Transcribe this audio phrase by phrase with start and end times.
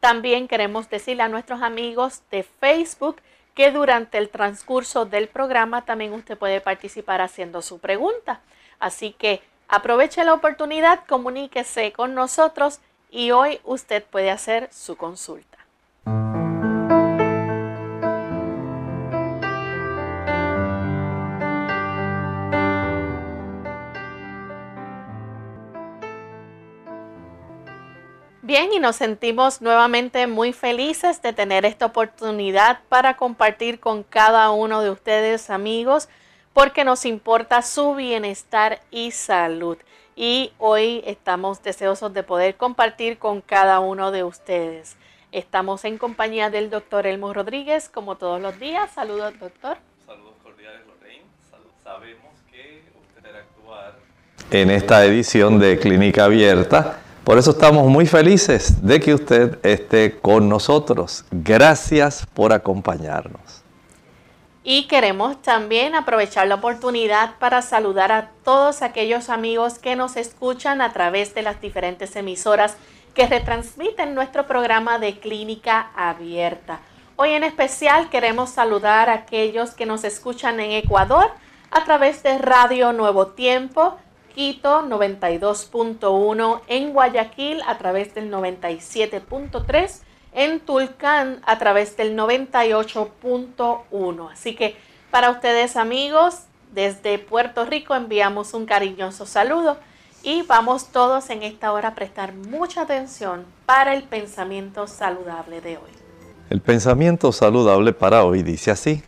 [0.00, 3.16] También queremos decirle a nuestros amigos de Facebook
[3.54, 8.40] que durante el transcurso del programa también usted puede participar haciendo su pregunta.
[8.78, 12.80] Así que aproveche la oportunidad, comuníquese con nosotros
[13.10, 15.56] y hoy usted puede hacer su consulta.
[28.46, 34.52] Bien, y nos sentimos nuevamente muy felices de tener esta oportunidad para compartir con cada
[34.52, 36.08] uno de ustedes, amigos,
[36.52, 39.78] porque nos importa su bienestar y salud.
[40.14, 44.96] Y hoy estamos deseosos de poder compartir con cada uno de ustedes.
[45.32, 48.92] Estamos en compañía del doctor Elmo Rodríguez, como todos los días.
[48.92, 49.76] Saludos, doctor.
[50.06, 51.24] Saludos cordiales, Lorraine.
[51.82, 53.96] Sabemos que usted debe actuar
[54.52, 60.16] en esta edición de Clínica Abierta por eso estamos muy felices de que usted esté
[60.16, 61.24] con nosotros.
[61.32, 63.64] Gracias por acompañarnos.
[64.62, 70.80] Y queremos también aprovechar la oportunidad para saludar a todos aquellos amigos que nos escuchan
[70.80, 72.76] a través de las diferentes emisoras
[73.12, 76.78] que retransmiten nuestro programa de clínica abierta.
[77.16, 81.28] Hoy en especial queremos saludar a aquellos que nos escuchan en Ecuador
[81.72, 83.98] a través de Radio Nuevo Tiempo,
[84.36, 90.00] Quito 92.1, en Guayaquil a través del 97.3,
[90.34, 94.30] en Tulcán a través del 98.1.
[94.30, 94.76] Así que
[95.10, 96.40] para ustedes amigos,
[96.74, 99.78] desde Puerto Rico enviamos un cariñoso saludo
[100.22, 105.78] y vamos todos en esta hora a prestar mucha atención para el pensamiento saludable de
[105.78, 105.90] hoy.
[106.50, 109.02] El pensamiento saludable para hoy dice así.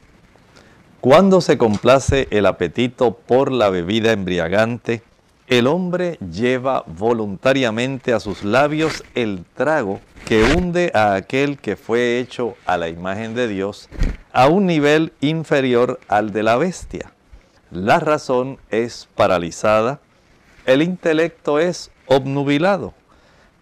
[1.02, 5.02] Cuando se complace el apetito por la bebida embriagante,
[5.48, 12.18] el hombre lleva voluntariamente a sus labios el trago que hunde a aquel que fue
[12.18, 13.88] hecho a la imagen de Dios
[14.32, 17.12] a un nivel inferior al de la bestia.
[17.70, 20.00] La razón es paralizada,
[20.66, 22.92] el intelecto es obnubilado,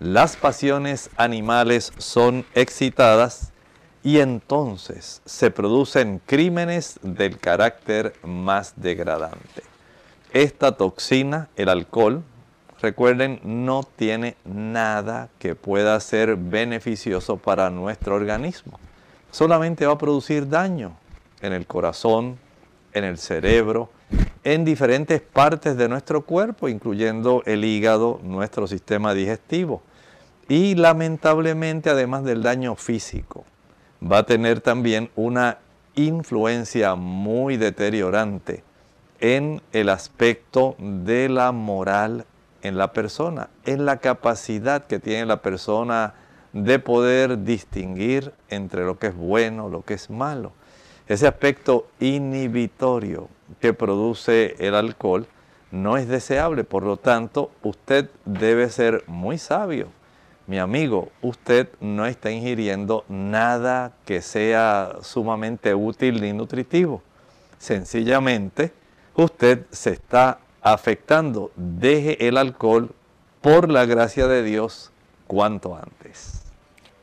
[0.00, 3.52] las pasiones animales son excitadas
[4.02, 9.75] y entonces se producen crímenes del carácter más degradante.
[10.36, 12.22] Esta toxina, el alcohol,
[12.82, 18.78] recuerden, no tiene nada que pueda ser beneficioso para nuestro organismo.
[19.30, 20.94] Solamente va a producir daño
[21.40, 22.36] en el corazón,
[22.92, 23.88] en el cerebro,
[24.44, 29.80] en diferentes partes de nuestro cuerpo, incluyendo el hígado, nuestro sistema digestivo.
[30.50, 33.46] Y lamentablemente, además del daño físico,
[34.02, 35.60] va a tener también una
[35.94, 38.65] influencia muy deteriorante
[39.20, 42.26] en el aspecto de la moral
[42.62, 46.14] en la persona, en la capacidad que tiene la persona
[46.52, 50.52] de poder distinguir entre lo que es bueno, lo que es malo.
[51.06, 53.28] Ese aspecto inhibitorio
[53.60, 55.26] que produce el alcohol
[55.70, 59.88] no es deseable, por lo tanto, usted debe ser muy sabio.
[60.46, 67.02] Mi amigo, usted no está ingiriendo nada que sea sumamente útil ni nutritivo.
[67.58, 68.72] Sencillamente,
[69.16, 71.50] usted se está afectando.
[71.56, 72.90] Deje el alcohol
[73.40, 74.92] por la gracia de Dios
[75.26, 76.42] cuanto antes.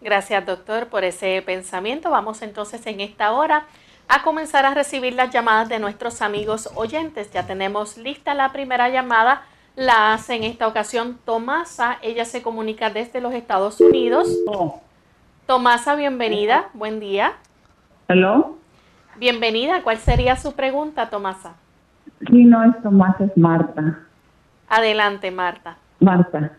[0.01, 2.11] Gracias doctor por ese pensamiento.
[2.11, 3.65] Vamos entonces en esta hora
[4.09, 7.31] a comenzar a recibir las llamadas de nuestros amigos oyentes.
[7.31, 9.43] Ya tenemos lista la primera llamada.
[9.75, 11.97] La hace en esta ocasión Tomasa.
[12.01, 14.27] Ella se comunica desde los Estados Unidos.
[15.47, 16.69] Tomasa, bienvenida.
[16.73, 17.37] Buen día.
[18.07, 18.57] Hello.
[19.15, 19.83] Bienvenida.
[19.83, 21.55] ¿Cuál sería su pregunta, Tomasa?
[22.29, 23.99] Sí, no es Tomás, es Marta.
[24.69, 25.77] Adelante, Marta.
[25.99, 26.51] Marta,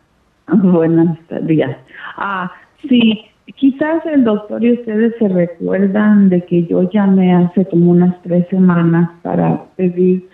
[0.49, 1.77] buenos días.
[2.17, 2.51] Ah,
[2.89, 3.25] sí,
[3.57, 8.47] quizás el doctor y ustedes se recuerdan de que yo llamé hace como unas tres
[8.49, 10.29] semanas para pedir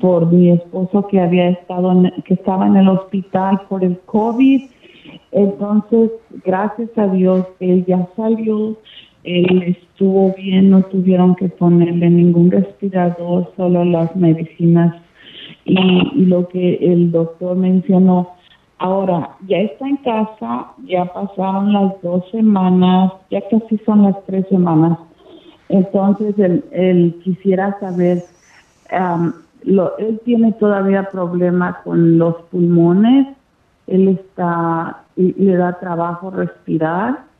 [0.00, 4.62] por mi esposo que había estado, que estaba en el hospital por el COVID.
[5.32, 6.10] Entonces,
[6.44, 8.76] gracias a Dios, él ya salió
[9.24, 14.94] él estuvo bien, no tuvieron que ponerle ningún respirador, solo las medicinas
[15.64, 18.34] y, lo que el doctor mencionó.
[18.78, 24.46] Ahora, ya está en casa, ya pasaron las dos semanas, ya casi son las tres
[24.48, 24.98] semanas.
[25.70, 26.34] Entonces,
[26.72, 28.22] él, quisiera saber,
[29.62, 33.28] lo, él tiene todavía problemas con los pulmones,
[33.86, 37.33] él está, le da trabajo respirar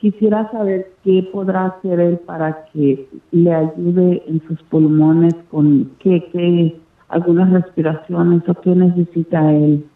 [0.00, 6.28] Quisiera saber qué podrá hacer él para que le ayude en sus pulmones con qué,
[6.32, 9.86] qué algunas respiraciones o qué necesita él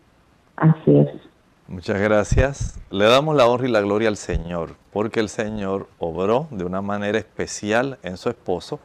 [0.56, 1.20] hacer.
[1.68, 2.80] Muchas gracias.
[2.90, 6.82] Le damos la honra y la gloria al Señor, porque el Señor obró de una
[6.82, 8.80] manera especial en su esposo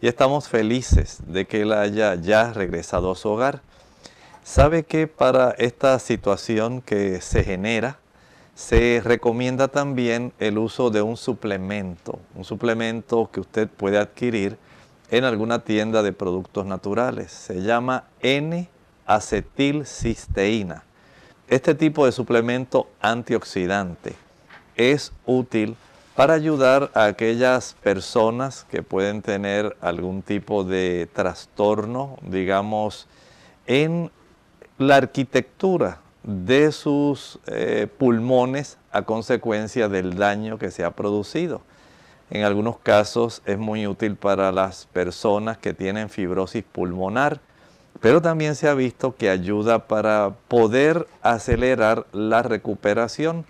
[0.00, 3.60] y estamos felices de que él haya ya regresado a su hogar.
[4.42, 7.98] ¿Sabe que para esta situación que se genera,
[8.62, 14.56] se recomienda también el uso de un suplemento, un suplemento que usted puede adquirir
[15.10, 17.32] en alguna tienda de productos naturales.
[17.32, 20.84] Se llama N-acetilcisteína.
[21.48, 24.14] Este tipo de suplemento antioxidante
[24.76, 25.74] es útil
[26.14, 33.08] para ayudar a aquellas personas que pueden tener algún tipo de trastorno, digamos,
[33.66, 34.12] en
[34.78, 41.60] la arquitectura de sus eh, pulmones a consecuencia del daño que se ha producido.
[42.30, 47.40] En algunos casos es muy útil para las personas que tienen fibrosis pulmonar,
[48.00, 53.44] pero también se ha visto que ayuda para poder acelerar la recuperación.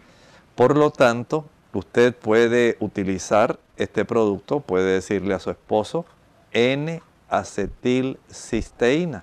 [0.57, 6.05] Por lo tanto, usted puede utilizar este producto, puede decirle a su esposo
[6.53, 9.23] N-acetilcisteína.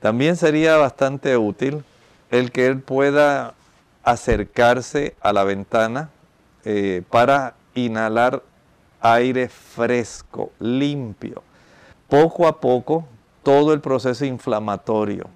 [0.00, 1.84] También sería bastante útil
[2.34, 3.54] el que él pueda
[4.02, 6.10] acercarse a la ventana
[6.64, 8.42] eh, para inhalar
[9.00, 11.44] aire fresco, limpio.
[12.08, 13.06] Poco a poco,
[13.44, 15.28] todo el proceso inflamatorio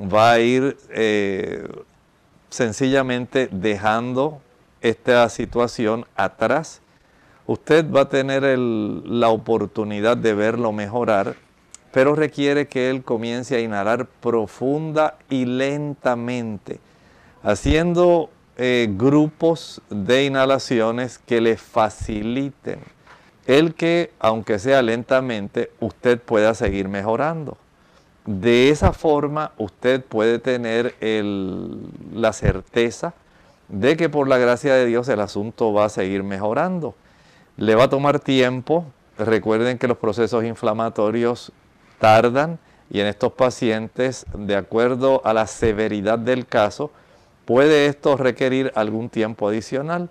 [0.00, 1.66] va a ir eh,
[2.50, 4.40] sencillamente dejando
[4.80, 6.80] esta situación atrás.
[7.46, 11.34] Usted va a tener la oportunidad de verlo mejorar
[11.94, 16.80] pero requiere que él comience a inhalar profunda y lentamente,
[17.44, 22.80] haciendo eh, grupos de inhalaciones que le faciliten
[23.46, 27.56] el que, aunque sea lentamente, usted pueda seguir mejorando.
[28.26, 30.96] de esa forma usted puede tener
[32.12, 33.14] la certeza
[33.68, 36.96] de que por la gracia de Dios el asunto va a seguir mejorando.
[37.56, 38.84] Le va a tomar tiempo.
[39.16, 41.52] Recuerden que los procesos inflamatorios
[42.04, 42.58] tardan
[42.90, 46.90] y en estos pacientes, de acuerdo a la severidad del caso,
[47.46, 50.10] puede esto requerir algún tiempo adicional.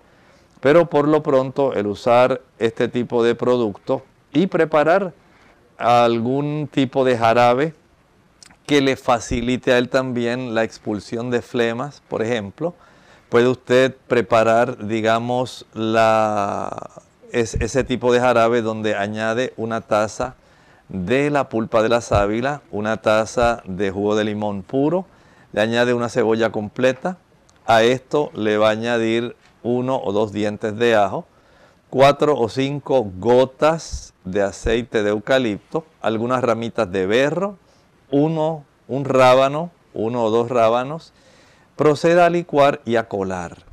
[0.58, 5.12] Pero por lo pronto el usar este tipo de producto y preparar
[5.78, 7.74] algún tipo de jarabe
[8.66, 12.74] que le facilite a él también la expulsión de flemas, por ejemplo,
[13.28, 16.90] puede usted preparar, digamos, la,
[17.30, 20.34] ese tipo de jarabe donde añade una taza
[20.94, 25.06] de la pulpa de la sábila, una taza de jugo de limón puro,
[25.52, 27.18] le añade una cebolla completa,
[27.66, 29.34] a esto le va a añadir
[29.64, 31.26] uno o dos dientes de ajo,
[31.90, 37.58] cuatro o cinco gotas de aceite de eucalipto, algunas ramitas de berro,
[38.12, 41.12] uno, un rábano, uno o dos rábanos,
[41.74, 43.64] proceda a licuar y a colar.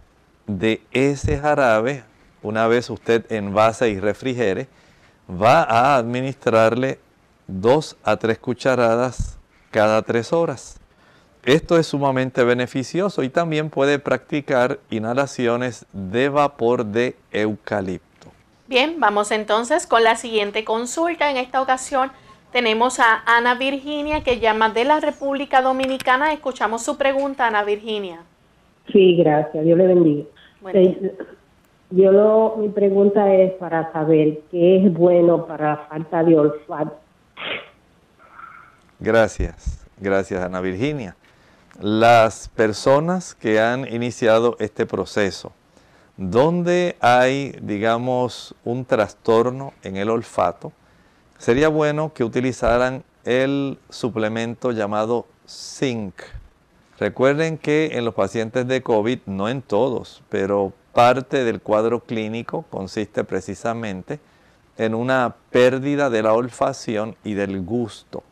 [0.47, 2.03] De ese jarabe,
[2.41, 4.67] una vez usted envase y refrigere,
[5.29, 6.99] va a administrarle
[7.51, 9.37] dos a tres cucharadas
[9.71, 10.79] cada tres horas.
[11.43, 18.27] Esto es sumamente beneficioso y también puede practicar inhalaciones de vapor de eucalipto.
[18.67, 21.31] Bien, vamos entonces con la siguiente consulta.
[21.31, 22.11] En esta ocasión
[22.51, 26.31] tenemos a Ana Virginia que llama de la República Dominicana.
[26.31, 28.19] Escuchamos su pregunta, Ana Virginia.
[28.91, 29.65] Sí, gracias.
[29.65, 30.25] Dios le bendiga.
[31.89, 36.97] yo lo, mi pregunta es para saber qué es bueno para la falta de olfato.
[38.99, 41.15] Gracias, gracias Ana Virginia
[41.79, 45.51] las personas que han iniciado este proceso,
[46.17, 50.71] donde hay, digamos, un trastorno en el olfato,
[51.37, 56.13] sería bueno que utilizaran el suplemento llamado zinc.
[56.99, 62.63] Recuerden que en los pacientes de COVID, no en todos, pero parte del cuadro clínico
[62.69, 64.19] consiste precisamente
[64.77, 68.23] en una pérdida de la olfacción y del gusto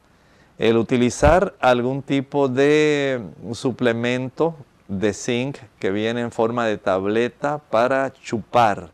[0.59, 4.57] el utilizar algún tipo de suplemento
[4.89, 8.91] de zinc que viene en forma de tableta para chupar.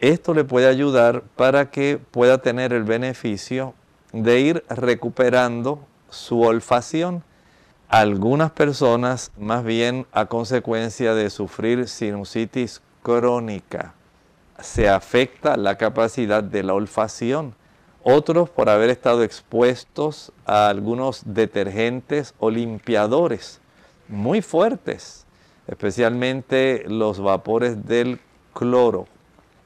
[0.00, 3.74] Esto le puede ayudar para que pueda tener el beneficio
[4.12, 7.22] de ir recuperando su olfacción.
[7.88, 13.92] Algunas personas, más bien a consecuencia de sufrir sinusitis crónica,
[14.60, 17.54] se afecta la capacidad de la olfacción
[18.04, 23.60] otros por haber estado expuestos a algunos detergentes o limpiadores
[24.08, 25.24] muy fuertes,
[25.66, 28.20] especialmente los vapores del
[28.52, 29.06] cloro.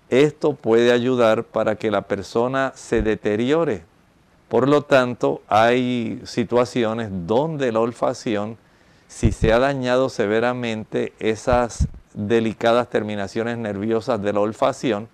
[0.09, 3.83] Esto puede ayudar para que la persona se deteriore.
[4.49, 8.57] Por lo tanto, hay situaciones donde la olfacción,
[9.09, 15.09] si se ha dañado severamente esas delicadas terminaciones nerviosas de la olfacción,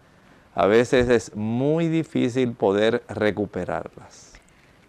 [0.54, 4.32] a veces es muy difícil poder recuperarlas.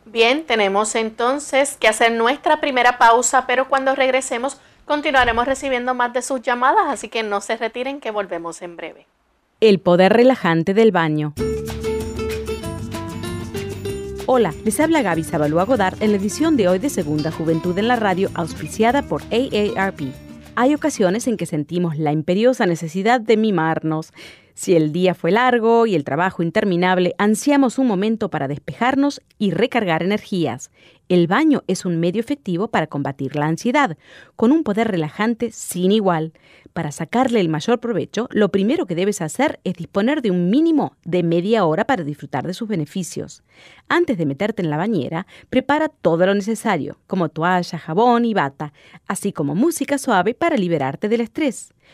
[0.05, 6.21] Bien, tenemos entonces que hacer nuestra primera pausa, pero cuando regresemos continuaremos recibiendo más de
[6.21, 9.07] sus llamadas, así que no se retiren que volvemos en breve.
[9.59, 11.33] El poder relajante del baño.
[14.27, 17.87] Hola, les habla Gaby Zabalúa Godard en la edición de hoy de Segunda Juventud en
[17.87, 20.24] la Radio, auspiciada por AARP.
[20.57, 24.13] Hay ocasiones en que sentimos la imperiosa necesidad de mimarnos
[24.57, 29.51] si el día fue largo y el trabajo interminable, ansiamos un momento para despejarnos y
[29.51, 30.71] recargar energías.
[31.09, 33.97] El baño es un medio efectivo para combatir la ansiedad,
[34.37, 36.31] con un poder relajante sin igual.
[36.75, 40.97] Para sacarle el mayor provecho, lo primero que debes hacer es disponer de un mínimo
[41.05, 43.43] de media hora para disfrutar de sus beneficios.
[43.87, 48.73] Antes de meterte en la bañera, prepara todo lo necesario, como toalla, jabón y bata,
[49.07, 51.73] así como música suave para liberarte del estrés.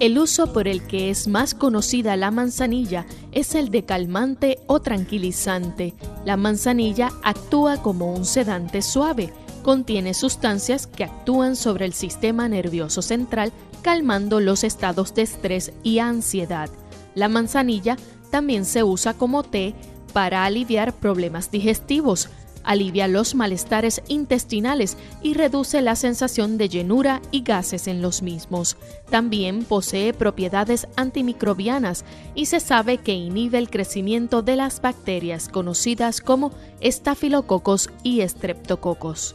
[0.00, 4.80] El uso por el que es más conocida la manzanilla es el de calmante o
[4.80, 5.94] tranquilizante.
[6.24, 9.30] La manzanilla actúa como un sedante suave.
[9.62, 13.52] Contiene sustancias que actúan sobre el sistema nervioso central,
[13.82, 16.70] calmando los estados de estrés y ansiedad.
[17.14, 17.98] La manzanilla
[18.30, 19.74] también se usa como té
[20.14, 22.30] para aliviar problemas digestivos,
[22.64, 28.76] alivia los malestares intestinales y reduce la sensación de llenura y gases en los mismos.
[29.10, 36.20] También posee propiedades antimicrobianas y se sabe que inhibe el crecimiento de las bacterias conocidas
[36.20, 39.34] como estafilococos y estreptococos.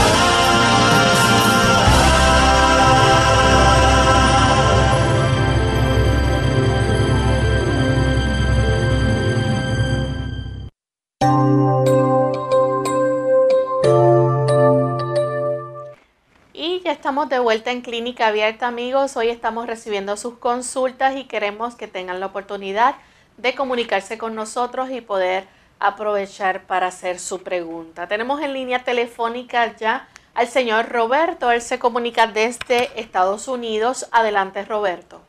[17.01, 19.17] Estamos de vuelta en Clínica Abierta, amigos.
[19.17, 22.93] Hoy estamos recibiendo sus consultas y queremos que tengan la oportunidad
[23.37, 25.45] de comunicarse con nosotros y poder
[25.79, 28.07] aprovechar para hacer su pregunta.
[28.07, 31.49] Tenemos en línea telefónica ya al señor Roberto.
[31.49, 34.07] Él se comunica desde Estados Unidos.
[34.11, 35.21] Adelante, Roberto.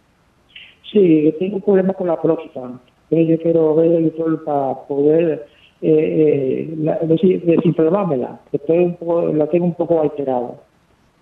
[0.93, 2.69] Sí, tengo un problema con la próstata.
[3.09, 5.47] Yo quiero ver el doctor para poder
[5.81, 8.41] eh, eh, desinflamármela.
[8.53, 10.51] La tengo un poco alterada.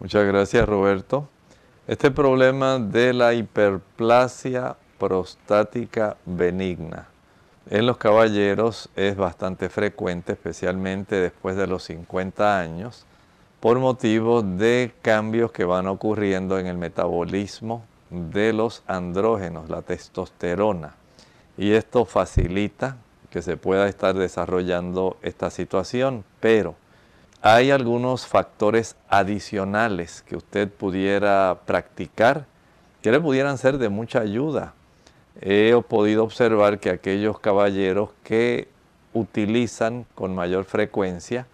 [0.00, 1.28] Muchas gracias Roberto.
[1.86, 7.06] Este problema de la hiperplasia prostática benigna
[7.68, 13.04] en los caballeros es bastante frecuente, especialmente después de los 50 años,
[13.60, 20.94] por motivo de cambios que van ocurriendo en el metabolismo de los andrógenos, la testosterona.
[21.58, 22.96] Y esto facilita
[23.28, 26.74] que se pueda estar desarrollando esta situación, pero
[27.42, 32.46] hay algunos factores adicionales que usted pudiera practicar
[33.02, 34.74] que le pudieran ser de mucha ayuda.
[35.40, 38.68] He podido observar que aquellos caballeros que
[39.14, 41.46] utilizan con mayor frecuencia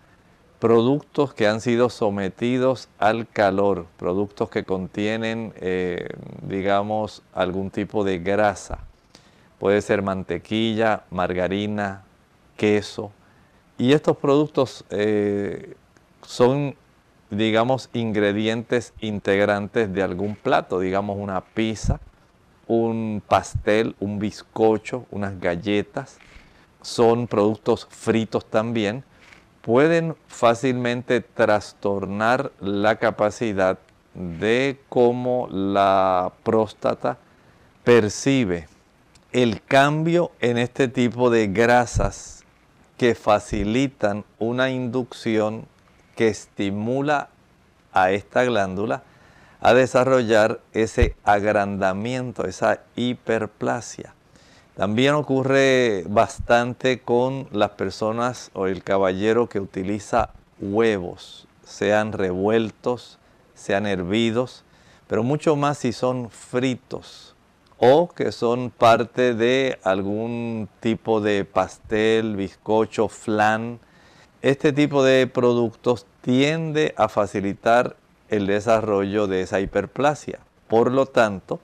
[0.58, 6.08] productos que han sido sometidos al calor, productos que contienen, eh,
[6.42, 8.78] digamos, algún tipo de grasa.
[9.58, 12.02] Puede ser mantequilla, margarina,
[12.56, 13.12] queso,
[13.78, 15.74] y estos productos eh,
[16.22, 16.76] son,
[17.30, 22.00] digamos, ingredientes integrantes de algún plato, digamos una pizza,
[22.66, 26.18] un pastel, un bizcocho, unas galletas.
[26.82, 29.04] Son productos fritos también.
[29.60, 33.78] Pueden fácilmente trastornar la capacidad
[34.14, 37.18] de cómo la próstata
[37.84, 38.68] percibe
[39.32, 42.45] el cambio en este tipo de grasas
[42.96, 45.66] que facilitan una inducción
[46.14, 47.28] que estimula
[47.92, 49.02] a esta glándula
[49.60, 54.14] a desarrollar ese agrandamiento, esa hiperplasia.
[54.76, 60.30] También ocurre bastante con las personas o el caballero que utiliza
[60.60, 63.18] huevos, sean revueltos,
[63.54, 64.64] sean hervidos,
[65.06, 67.35] pero mucho más si son fritos
[67.78, 73.78] o que son parte de algún tipo de pastel, bizcocho, flan.
[74.42, 77.96] Este tipo de productos tiende a facilitar
[78.28, 80.40] el desarrollo de esa hiperplasia.
[80.68, 81.60] Por lo tanto,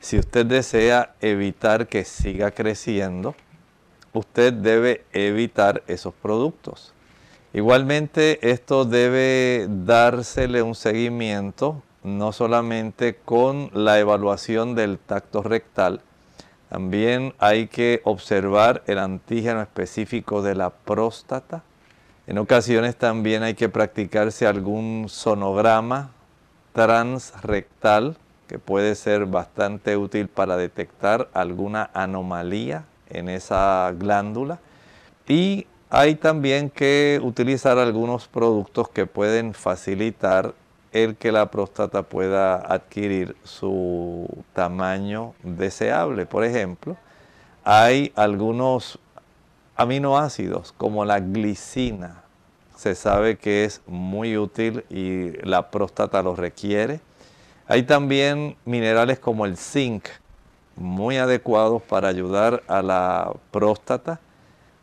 [0.00, 3.34] si usted desea evitar que siga creciendo,
[4.12, 6.94] usted debe evitar esos productos.
[7.52, 16.00] Igualmente, esto debe dársele un seguimiento no solamente con la evaluación del tacto rectal,
[16.68, 21.62] también hay que observar el antígeno específico de la próstata.
[22.26, 26.10] En ocasiones también hay que practicarse algún sonograma
[26.72, 34.58] transrectal que puede ser bastante útil para detectar alguna anomalía en esa glándula.
[35.26, 40.54] Y hay también que utilizar algunos productos que pueden facilitar
[40.92, 46.26] el que la próstata pueda adquirir su tamaño deseable.
[46.26, 46.96] Por ejemplo,
[47.64, 48.98] hay algunos
[49.76, 52.22] aminoácidos como la glicina.
[52.76, 57.00] Se sabe que es muy útil y la próstata lo requiere.
[57.66, 60.08] Hay también minerales como el zinc,
[60.76, 64.18] muy adecuados para ayudar a la próstata.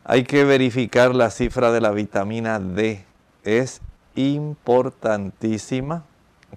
[0.05, 3.03] Hay que verificar la cifra de la vitamina D.
[3.43, 3.81] Es
[4.17, 6.03] importantísima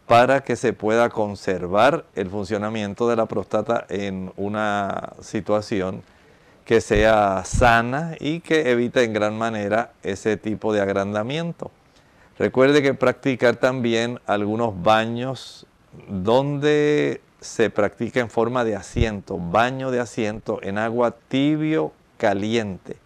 [0.06, 6.02] para que se pueda conservar el funcionamiento de la próstata en una situación
[6.64, 11.70] que sea sana y que evite en gran manera ese tipo de agrandamiento.
[12.38, 15.66] Recuerde que practicar también algunos baños
[16.08, 22.96] donde se practica en forma de asiento, baño de asiento en agua tibio caliente.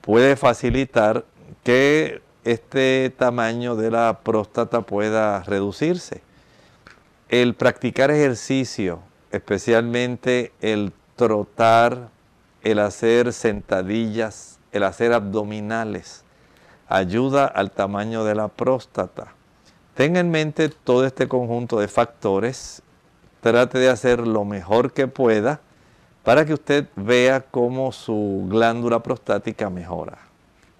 [0.00, 1.24] Puede facilitar
[1.64, 6.22] que este tamaño de la próstata pueda reducirse.
[7.28, 12.08] El practicar ejercicio, especialmente el trotar,
[12.62, 16.24] el hacer sentadillas, el hacer abdominales,
[16.88, 19.34] ayuda al tamaño de la próstata.
[19.94, 22.82] Tenga en mente todo este conjunto de factores,
[23.40, 25.60] trate de hacer lo mejor que pueda
[26.22, 30.27] para que usted vea cómo su glándula prostática mejora.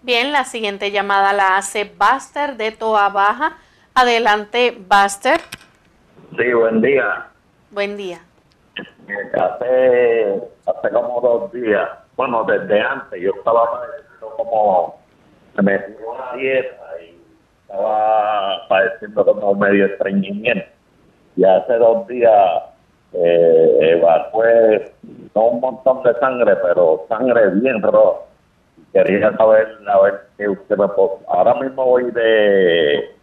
[0.09, 3.59] Bien, la siguiente llamada la hace Buster de Toa Baja.
[3.95, 5.39] Adelante, Buster.
[6.35, 7.27] Sí, buen día.
[7.71, 8.19] Buen día.
[9.35, 14.99] Hace, hace como dos días, bueno, desde antes, yo estaba padeciendo como,
[15.57, 17.21] me metí una dieta y
[17.61, 20.71] estaba padeciendo como medio estreñimiento.
[21.37, 22.63] Y hace dos días
[23.13, 24.91] eh, evacué,
[25.35, 28.28] no un montón de sangre, pero sangre bien roja.
[28.93, 31.11] Quería saber, a ver qué usted me puede...
[31.29, 33.15] Ahora mismo voy de,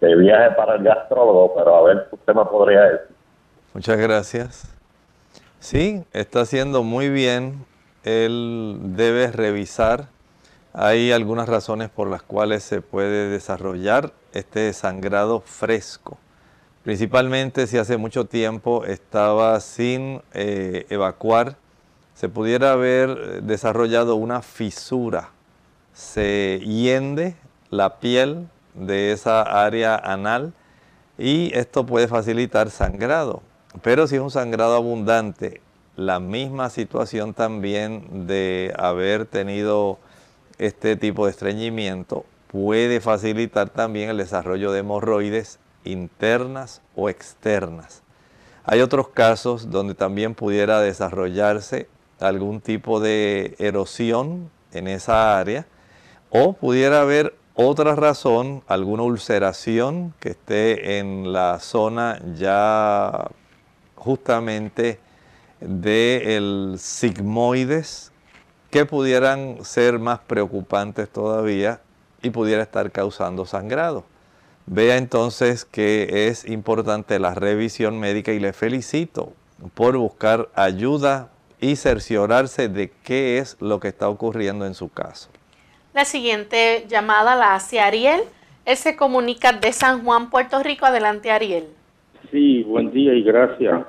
[0.00, 3.16] de viaje para el gastrólogo, pero a ver qué usted me podría decir.
[3.74, 4.76] Muchas gracias.
[5.58, 7.66] Sí, está haciendo muy bien.
[8.04, 10.06] Él debe revisar.
[10.72, 16.16] Hay algunas razones por las cuales se puede desarrollar este sangrado fresco.
[16.84, 21.56] Principalmente si hace mucho tiempo estaba sin eh, evacuar,
[22.20, 25.30] se pudiera haber desarrollado una fisura.
[25.94, 27.34] Se hiende
[27.70, 30.52] la piel de esa área anal
[31.16, 33.40] y esto puede facilitar sangrado.
[33.80, 35.62] Pero si es un sangrado abundante,
[35.96, 39.98] la misma situación también de haber tenido
[40.58, 48.02] este tipo de estreñimiento puede facilitar también el desarrollo de hemorroides internas o externas.
[48.64, 51.88] Hay otros casos donde también pudiera desarrollarse
[52.20, 55.66] algún tipo de erosión en esa área
[56.30, 63.28] o pudiera haber otra razón, alguna ulceración que esté en la zona ya
[63.96, 64.98] justamente
[65.60, 68.12] del sigmoides
[68.70, 71.80] que pudieran ser más preocupantes todavía
[72.22, 74.04] y pudiera estar causando sangrado.
[74.66, 79.32] Vea entonces que es importante la revisión médica y le felicito
[79.74, 85.30] por buscar ayuda y cerciorarse de qué es lo que está ocurriendo en su caso.
[85.94, 88.20] La siguiente llamada la hace Ariel.
[88.64, 90.86] Él se comunica de San Juan, Puerto Rico.
[90.86, 91.64] Adelante, Ariel.
[92.30, 93.82] Sí, buen día y gracias.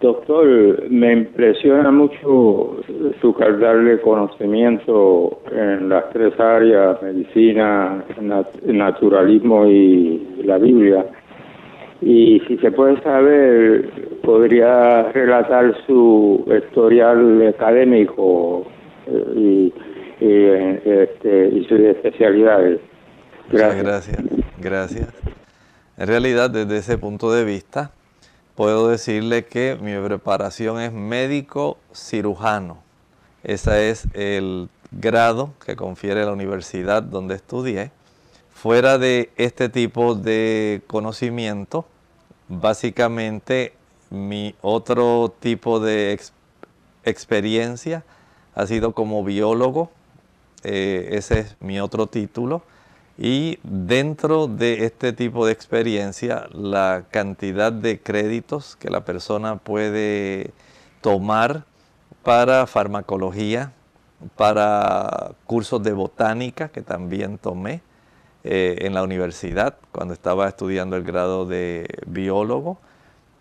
[0.00, 2.78] Doctor, me impresiona mucho
[3.20, 8.02] su darle conocimiento en las tres áreas, medicina,
[8.64, 11.04] naturalismo y la Biblia.
[12.00, 18.66] Y si se puede saber, podría relatar su historial académico
[19.06, 19.74] eh, y,
[20.20, 22.80] este, y sus especialidades.
[23.50, 23.82] Gracias.
[23.82, 24.24] gracias.
[24.58, 25.08] Gracias.
[25.98, 27.90] En realidad, desde ese punto de vista,
[28.54, 32.78] puedo decirle que mi preparación es médico cirujano.
[33.42, 37.90] Ese es el grado que confiere la universidad donde estudié.
[38.60, 41.86] Fuera de este tipo de conocimiento,
[42.46, 43.72] básicamente
[44.10, 46.20] mi otro tipo de
[47.02, 48.04] experiencia
[48.54, 49.90] ha sido como biólogo.
[50.62, 52.60] Eh, ese es mi otro título.
[53.16, 60.50] Y dentro de este tipo de experiencia, la cantidad de créditos que la persona puede
[61.00, 61.64] tomar
[62.22, 63.72] para farmacología,
[64.36, 67.80] para cursos de botánica que también tomé
[68.44, 72.78] eh, en la universidad cuando estaba estudiando el grado de biólogo.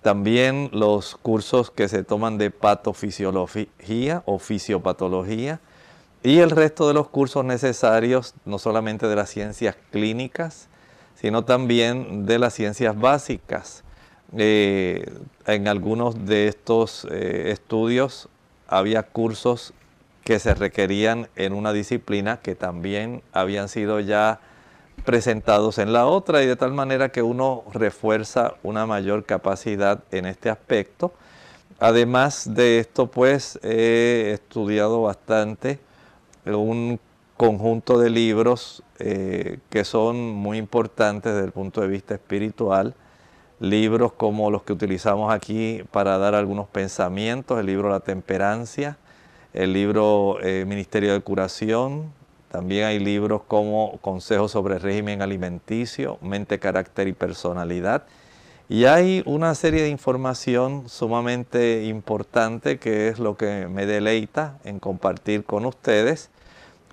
[0.02, 5.60] También los cursos que se toman de patofisiología o fisiopatología
[6.22, 10.68] y el resto de los cursos necesarios, no solamente de las ciencias clínicas,
[11.16, 13.84] sino también de las ciencias básicas.
[14.38, 15.10] Eh,
[15.48, 18.30] en algunos de estos eh, estudios
[18.68, 19.74] había cursos
[20.24, 24.40] que se requerían en una disciplina que también habían sido ya
[25.06, 30.26] presentados en la otra y de tal manera que uno refuerza una mayor capacidad en
[30.26, 31.14] este aspecto.
[31.80, 35.80] Además de esto, pues he estudiado bastante
[36.46, 37.00] un
[37.38, 42.96] conjunto de libros eh, que son muy importantes desde el punto de vista espiritual.
[43.62, 48.98] Libros como los que utilizamos aquí para dar algunos pensamientos, el libro La Temperancia,
[49.54, 52.12] el libro eh, Ministerio de Curación,
[52.52, 58.04] también hay libros como Consejos sobre régimen alimenticio, Mente, Carácter y Personalidad.
[58.68, 64.80] Y hay una serie de información sumamente importante que es lo que me deleita en
[64.80, 66.30] compartir con ustedes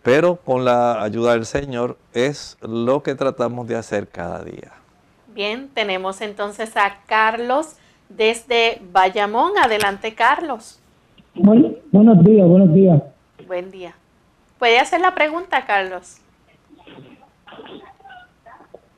[0.07, 4.71] pero con la ayuda del Señor es lo que tratamos de hacer cada día.
[5.35, 7.75] Bien, tenemos entonces a Carlos
[8.09, 9.59] desde Bayamón.
[9.61, 10.79] Adelante, Carlos.
[11.35, 13.03] buenos días, buenos días.
[13.49, 13.97] Buen día.
[14.59, 16.19] ¿Puede hacer la pregunta, Carlos?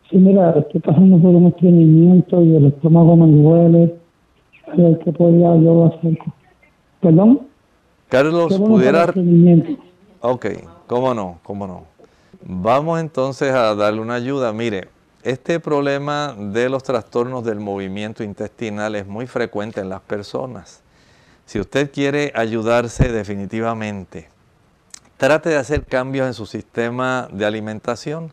[0.09, 3.94] Sí, mira, estoy pasando por un estreñimiento y el estómago me duele.
[5.05, 6.18] ¿Qué podría yo hacer?
[7.01, 7.40] ¿Perdón?
[8.09, 9.12] Carlos, pudiera...
[10.21, 10.47] Ok.
[10.87, 11.40] ¿Cómo no?
[11.42, 11.85] ¿Cómo no?
[12.42, 14.53] Vamos entonces a darle una ayuda.
[14.53, 14.88] Mire,
[15.23, 20.83] este problema de los trastornos del movimiento intestinal es muy frecuente en las personas.
[21.44, 24.29] Si usted quiere ayudarse definitivamente,
[25.18, 28.33] trate de hacer cambios en su sistema de alimentación.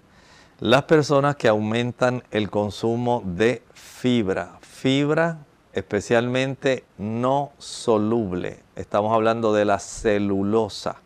[0.59, 5.39] Las personas que aumentan el consumo de fibra, fibra
[5.73, 10.97] especialmente no soluble, estamos hablando de la celulosa.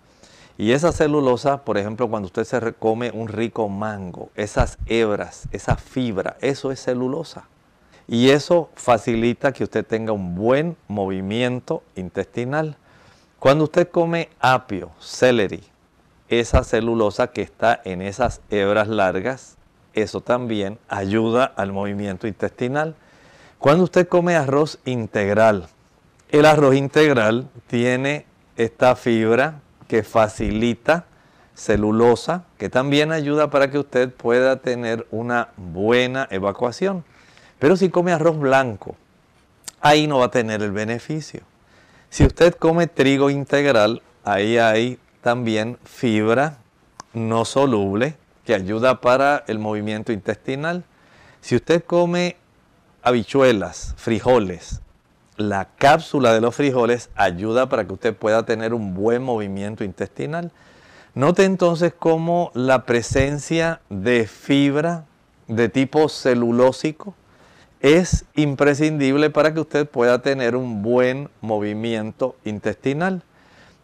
[0.58, 5.78] Y esa celulosa, por ejemplo, cuando usted se come un rico mango, esas hebras, esa
[5.78, 7.48] fibra, eso es celulosa.
[8.06, 12.76] Y eso facilita que usted tenga un buen movimiento intestinal.
[13.40, 15.64] Cuando usted come apio, celery,
[16.28, 19.56] esa celulosa que está en esas hebras largas,
[19.94, 22.96] eso también ayuda al movimiento intestinal.
[23.58, 25.70] Cuando usted come arroz integral,
[26.28, 28.26] el arroz integral tiene
[28.58, 31.06] esta fibra que facilita
[31.56, 37.06] celulosa, que también ayuda para que usted pueda tener una buena evacuación.
[37.58, 38.98] Pero si come arroz blanco,
[39.80, 41.49] ahí no va a tener el beneficio.
[42.10, 46.58] Si usted come trigo integral, ahí hay también fibra
[47.14, 50.84] no soluble que ayuda para el movimiento intestinal.
[51.42, 52.36] Si usted come
[53.04, 54.82] habichuelas, frijoles,
[55.38, 60.52] la cápsula de los frijoles ayuda para que usted pueda tener un buen movimiento intestinal.
[61.14, 65.06] Note entonces cómo la presencia de fibra
[65.48, 67.16] de tipo celulósico
[67.82, 73.24] es imprescindible para que usted pueda tener un buen movimiento intestinal.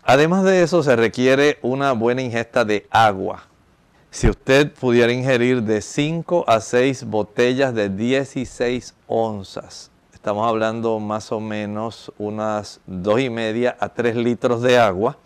[0.03, 3.47] Además de eso se requiere una buena ingesta de agua.
[4.11, 9.91] Si usted pudiera ingerir de 5 a 6 botellas de 16 onzas
[10.25, 15.19] Estamos hablando más o menos unas dos y media a tres litros de agua.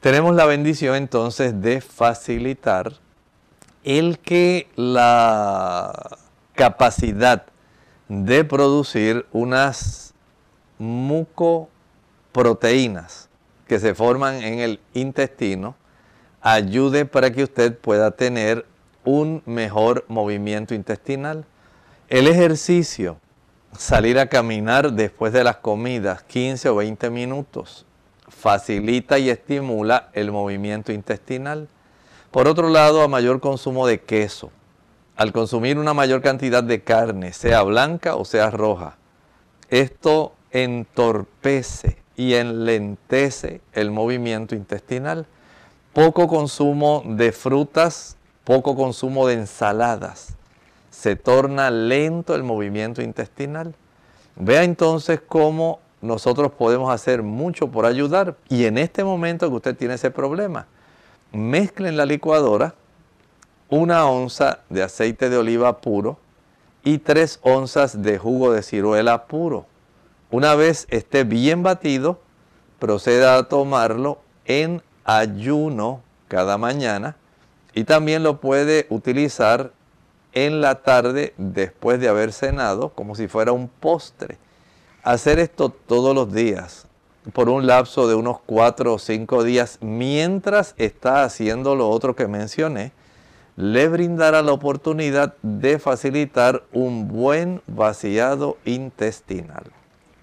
[0.00, 2.92] Tenemos la bendición entonces de facilitar
[3.82, 6.18] el que la
[6.52, 7.46] capacidad
[8.08, 10.12] de producir unas
[10.78, 13.28] mucoproteínas
[13.66, 15.74] que se forman en el intestino
[16.40, 18.66] ayude para que usted pueda tener
[19.04, 21.44] un mejor movimiento intestinal.
[22.08, 23.18] El ejercicio
[23.78, 27.86] salir a caminar después de las comidas, 15 o 20 minutos,
[28.28, 31.68] facilita y estimula el movimiento intestinal.
[32.30, 34.50] Por otro lado, a mayor consumo de queso,
[35.16, 38.96] al consumir una mayor cantidad de carne, sea blanca o sea roja,
[39.70, 45.26] esto entorpece y enlentece el movimiento intestinal.
[45.92, 50.34] Poco consumo de frutas, poco consumo de ensaladas
[50.94, 53.74] se torna lento el movimiento intestinal.
[54.36, 58.36] Vea entonces cómo nosotros podemos hacer mucho por ayudar.
[58.48, 60.66] Y en este momento que usted tiene ese problema,
[61.32, 62.74] mezcle en la licuadora
[63.68, 66.18] una onza de aceite de oliva puro
[66.82, 69.66] y tres onzas de jugo de ciruela puro.
[70.30, 72.20] Una vez esté bien batido,
[72.78, 77.16] proceda a tomarlo en ayuno cada mañana
[77.74, 79.72] y también lo puede utilizar
[80.32, 84.38] en la tarde después de haber cenado, como si fuera un postre.
[85.02, 86.86] Hacer esto todos los días,
[87.32, 92.26] por un lapso de unos cuatro o cinco días, mientras está haciendo lo otro que
[92.26, 92.92] mencioné,
[93.56, 99.64] le brindará la oportunidad de facilitar un buen vaciado intestinal.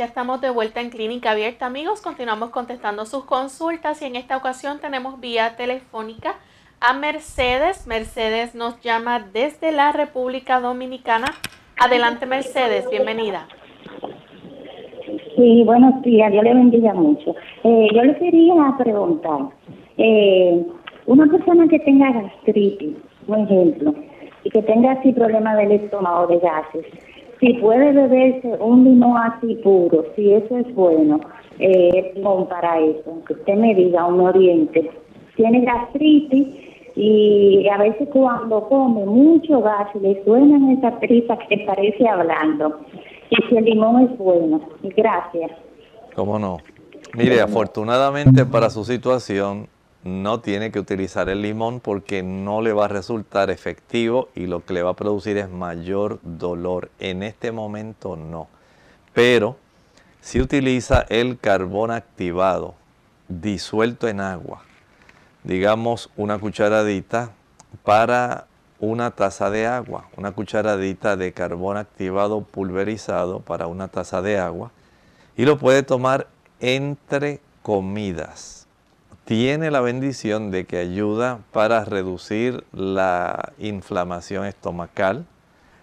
[0.00, 2.00] Ya estamos de vuelta en Clínica Abierta, amigos.
[2.00, 6.36] Continuamos contestando sus consultas y en esta ocasión tenemos vía telefónica
[6.80, 7.86] a Mercedes.
[7.86, 11.26] Mercedes nos llama desde la República Dominicana.
[11.78, 13.46] Adelante, Mercedes, bienvenida.
[15.36, 17.36] Sí, buenos días, Dios le bendiga mucho.
[17.64, 19.50] Eh, yo le quería preguntar,
[19.98, 20.64] eh,
[21.04, 23.94] una persona que tenga gastritis, por ejemplo,
[24.44, 26.86] y que tenga así problemas del estómago, de gases,
[27.40, 31.20] si puede beberse un limón así puro, si eso es bueno,
[31.58, 32.14] eh,
[32.48, 34.90] para eso, que usted me diga, un oriente.
[35.36, 36.48] Tiene gastritis
[36.96, 42.80] y a veces cuando come mucho gas le suenan esas tripas que parece hablando
[43.30, 44.60] y si el limón es bueno.
[44.82, 45.50] Gracias.
[46.14, 46.58] ¿Cómo no?
[47.16, 49.66] Mire, afortunadamente para su situación
[50.04, 54.64] no tiene que utilizar el limón porque no le va a resultar efectivo y lo
[54.64, 56.90] que le va a producir es mayor dolor.
[56.98, 58.48] En este momento no.
[59.12, 59.56] Pero
[60.20, 62.74] si utiliza el carbón activado
[63.28, 64.62] disuelto en agua,
[65.44, 67.32] digamos una cucharadita
[67.84, 68.46] para
[68.78, 74.70] una taza de agua, una cucharadita de carbón activado pulverizado para una taza de agua
[75.36, 76.26] y lo puede tomar
[76.60, 78.59] entre comidas.
[79.30, 85.24] Tiene la bendición de que ayuda para reducir la inflamación estomacal,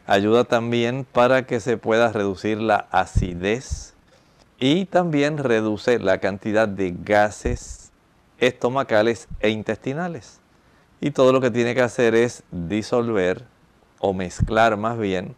[0.05, 3.93] ayuda también para que se pueda reducir la acidez
[4.60, 7.93] y también reduce la cantidad de gases
[8.38, 10.41] estomacales e intestinales
[10.99, 13.45] y todo lo que tiene que hacer es disolver
[13.99, 15.38] o mezclar más bien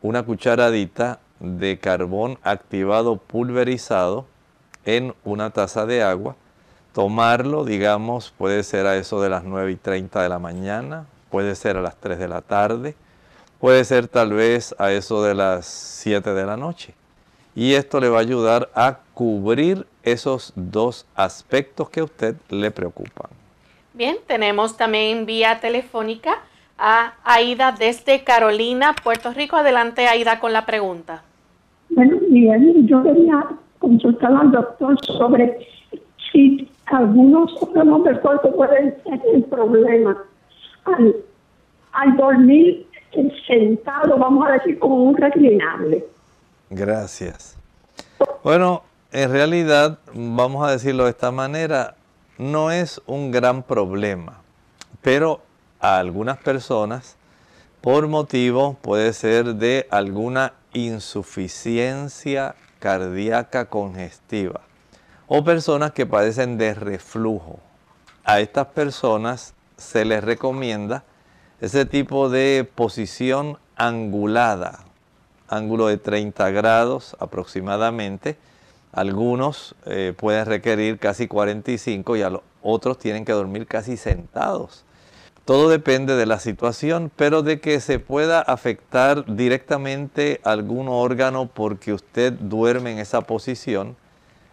[0.00, 4.24] una cucharadita de carbón activado pulverizado
[4.86, 6.36] en una taza de agua.
[6.92, 11.54] Tomarlo, digamos, puede ser a eso de las 9 y 30 de la mañana, puede
[11.54, 12.94] ser a las 3 de la tarde,
[13.60, 16.94] puede ser tal vez a eso de las 7 de la noche.
[17.54, 22.70] Y esto le va a ayudar a cubrir esos dos aspectos que a usted le
[22.70, 23.30] preocupan.
[23.92, 26.38] Bien, tenemos también vía telefónica
[26.78, 29.56] a Aida desde Carolina, Puerto Rico.
[29.56, 31.22] Adelante, Aida, con la pregunta.
[31.90, 33.46] Bueno, bien, yo quería
[33.78, 35.66] consultar al doctor sobre
[36.32, 40.16] si algunos órganos del cuerpo pueden tener problemas
[40.84, 41.16] al,
[41.92, 42.86] al dormir
[43.46, 46.04] sentado, vamos a decir, como un reclinable.
[46.68, 47.56] Gracias.
[48.42, 48.82] Bueno,
[49.12, 51.94] en realidad, vamos a decirlo de esta manera,
[52.38, 54.40] no es un gran problema,
[55.02, 55.40] pero
[55.80, 57.16] a algunas personas,
[57.80, 64.60] por motivo puede ser de alguna insuficiencia cardíaca congestiva
[65.32, 67.60] o personas que padecen de reflujo.
[68.24, 71.04] A estas personas se les recomienda
[71.60, 74.80] ese tipo de posición angulada,
[75.48, 78.38] ángulo de 30 grados aproximadamente.
[78.90, 84.84] Algunos eh, pueden requerir casi 45 y a los otros tienen que dormir casi sentados.
[85.44, 91.92] Todo depende de la situación, pero de que se pueda afectar directamente algún órgano porque
[91.92, 93.94] usted duerme en esa posición,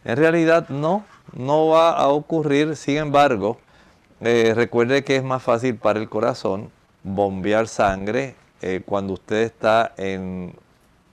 [0.05, 2.75] en realidad no, no va a ocurrir.
[2.75, 3.57] Sin embargo,
[4.21, 6.71] eh, recuerde que es más fácil para el corazón
[7.03, 10.53] bombear sangre eh, cuando usted está en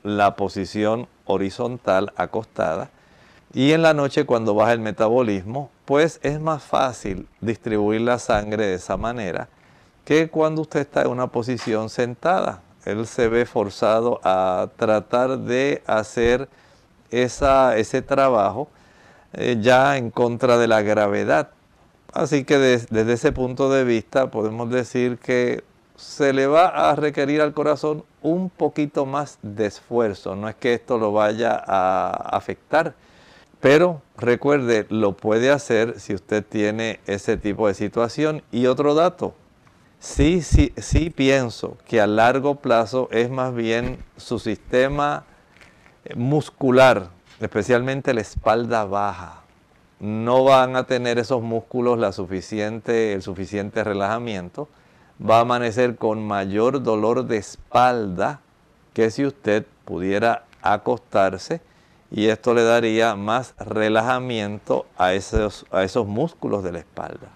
[0.03, 2.91] la posición horizontal acostada
[3.53, 8.67] y en la noche cuando baja el metabolismo, pues es más fácil distribuir la sangre
[8.67, 9.49] de esa manera
[10.05, 12.61] que cuando usted está en una posición sentada.
[12.85, 16.49] Él se ve forzado a tratar de hacer
[17.11, 18.69] esa, ese trabajo
[19.33, 21.51] eh, ya en contra de la gravedad.
[22.13, 25.65] Así que desde ese punto de vista podemos decir que
[25.97, 30.37] se le va a requerir al corazón un poquito más de esfuerzo.
[30.37, 32.95] No es que esto lo vaya a afectar,
[33.61, 38.43] pero recuerde, lo puede hacer si usted tiene ese tipo de situación.
[38.53, 39.35] Y otro dato,
[39.99, 45.25] sí, sí, sí pienso que a largo plazo es más bien su sistema
[46.17, 47.09] muscular,
[47.41, 49.43] especialmente la espalda baja.
[50.01, 54.69] No van a tener esos músculos la suficiente, el suficiente relajamiento
[55.19, 58.41] va a amanecer con mayor dolor de espalda
[58.93, 61.61] que si usted pudiera acostarse
[62.11, 67.29] y esto le daría más relajamiento a esos, a esos músculos de la espalda.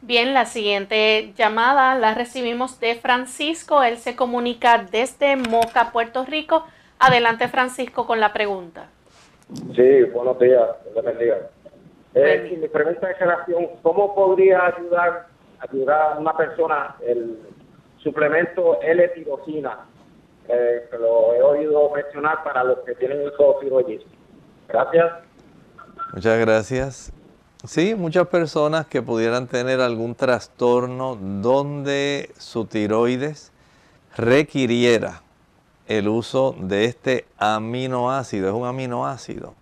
[0.00, 3.82] Bien, la siguiente llamada la recibimos de Francisco.
[3.82, 6.66] Él se comunica desde Moca, Puerto Rico.
[6.98, 8.88] Adelante, Francisco, con la pregunta.
[9.74, 10.68] Sí, buenos días.
[11.04, 11.50] bendiga.
[12.14, 15.26] Eh, mi pregunta es relación, ¿cómo podría ayudar
[15.68, 17.38] ayudar a una persona el
[18.02, 19.86] suplemento L-tirosina,
[20.48, 24.12] eh, que lo he oído mencionar para los que tienen el hipotiroidismo.
[24.68, 25.12] Gracias.
[26.12, 27.12] Muchas gracias.
[27.64, 33.52] Sí, muchas personas que pudieran tener algún trastorno donde su tiroides
[34.16, 35.22] requiriera
[35.86, 39.54] el uso de este aminoácido, es un aminoácido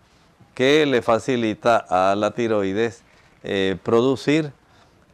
[0.54, 3.02] que le facilita a la tiroides
[3.42, 4.52] eh, producir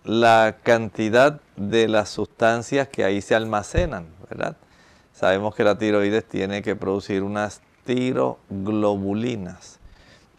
[0.05, 4.57] la cantidad de las sustancias que ahí se almacenan, ¿verdad?
[5.13, 9.79] Sabemos que la tiroides tiene que producir unas tiroglobulinas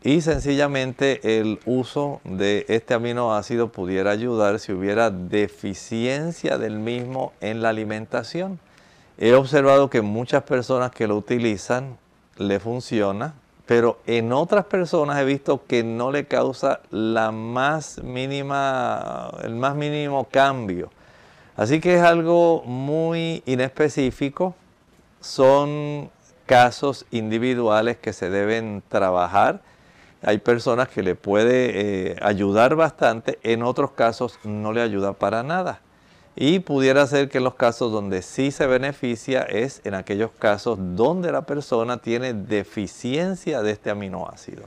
[0.01, 7.61] y sencillamente el uso de este aminoácido pudiera ayudar si hubiera deficiencia del mismo en
[7.61, 8.59] la alimentación.
[9.21, 11.97] He observado que muchas personas que lo utilizan
[12.37, 13.33] le funciona,
[13.65, 19.75] pero en otras personas he visto que no le causa la más mínima, el más
[19.75, 20.89] mínimo cambio.
[21.57, 24.55] Así que es algo muy inespecífico.
[25.19, 26.09] Son
[26.45, 29.59] casos individuales que se deben trabajar.
[30.21, 35.43] Hay personas que le puede eh, ayudar bastante, en otros casos no le ayuda para
[35.43, 35.81] nada.
[36.35, 40.77] Y pudiera ser que en los casos donde sí se beneficia es en aquellos casos
[40.95, 44.63] donde la persona tiene deficiencia de este aminoácido.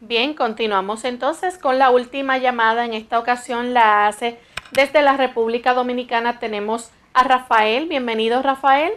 [0.00, 2.84] Bien, continuamos entonces con la última llamada.
[2.84, 4.38] En esta ocasión la hace
[4.72, 6.38] desde la República Dominicana.
[6.38, 7.88] Tenemos a Rafael.
[7.88, 8.92] Bienvenido, Rafael.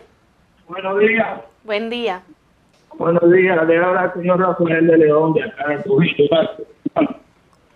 [0.68, 1.42] Buenos días.
[1.64, 2.22] Buen día.
[2.98, 3.66] Buenos días.
[3.66, 6.26] Le habla el señor Rafael de León de acá de Trujillo.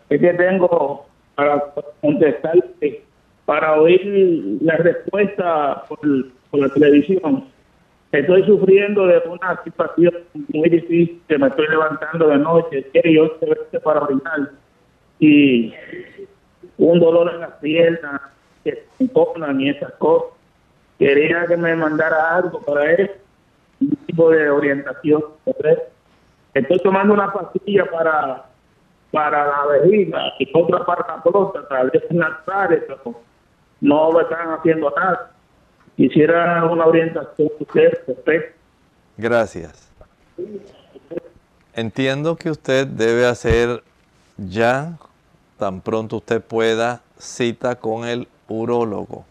[0.10, 1.06] Es que tengo
[1.36, 1.64] para
[2.02, 3.04] contestarte
[3.46, 6.00] para oír la respuesta por,
[6.54, 7.46] la televisión.
[8.12, 10.14] Estoy sufriendo de una situación
[10.50, 13.38] muy difícil, me estoy levantando de noche, que yo
[13.72, 14.52] se para orinar
[15.20, 15.74] y
[16.78, 18.22] un dolor en las piernas,
[18.64, 20.30] que se imponan y esas cosas.
[21.00, 23.14] Quería que me mandara algo para eso,
[23.82, 25.24] un tipo de orientación.
[26.54, 28.46] Estoy tomando una pastilla para
[29.14, 32.44] para la vejiga y otra para la próstata, vez en las
[33.84, 35.32] no me están haciendo nada.
[35.98, 38.56] Quisiera una orientación usted,
[39.18, 39.90] Gracias.
[41.74, 43.84] Entiendo que usted debe hacer
[44.38, 44.98] ya,
[45.60, 49.26] tan pronto usted pueda, cita con el urólogo.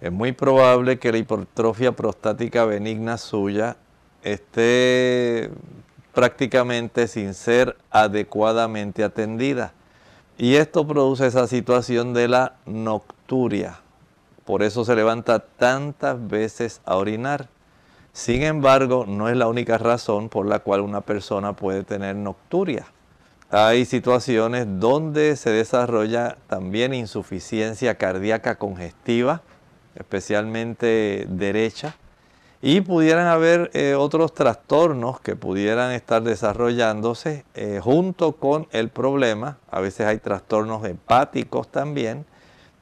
[0.00, 3.76] Es muy probable que la hipertrofia prostática benigna suya
[4.22, 5.50] esté
[6.12, 9.72] prácticamente sin ser adecuadamente atendida.
[10.36, 13.80] Y esto produce esa situación de la nocturia.
[14.46, 17.48] Por eso se levanta tantas veces a orinar.
[18.12, 22.86] Sin embargo, no es la única razón por la cual una persona puede tener nocturia.
[23.50, 29.42] Hay situaciones donde se desarrolla también insuficiencia cardíaca congestiva,
[29.96, 31.96] especialmente derecha,
[32.62, 39.58] y pudieran haber eh, otros trastornos que pudieran estar desarrollándose eh, junto con el problema.
[39.70, 42.24] A veces hay trastornos hepáticos también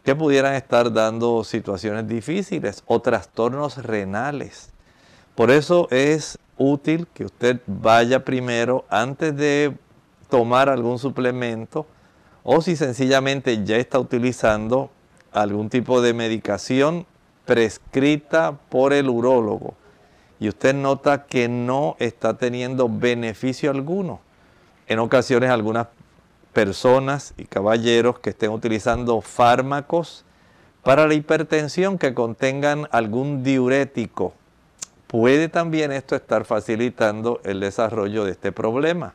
[0.04, 4.70] que pudieran estar dando situaciones difíciles o trastornos renales.
[5.34, 9.76] Por eso es útil que usted vaya primero antes de
[10.28, 11.86] tomar algún suplemento
[12.42, 14.90] o si sencillamente ya está utilizando
[15.32, 17.06] algún tipo de medicación
[17.46, 19.74] prescrita por el urólogo
[20.38, 24.20] y usted nota que no está teniendo beneficio alguno.
[24.86, 25.88] En ocasiones algunas
[26.54, 30.24] personas y caballeros que estén utilizando fármacos
[30.82, 34.32] para la hipertensión que contengan algún diurético,
[35.06, 39.12] puede también esto estar facilitando el desarrollo de este problema.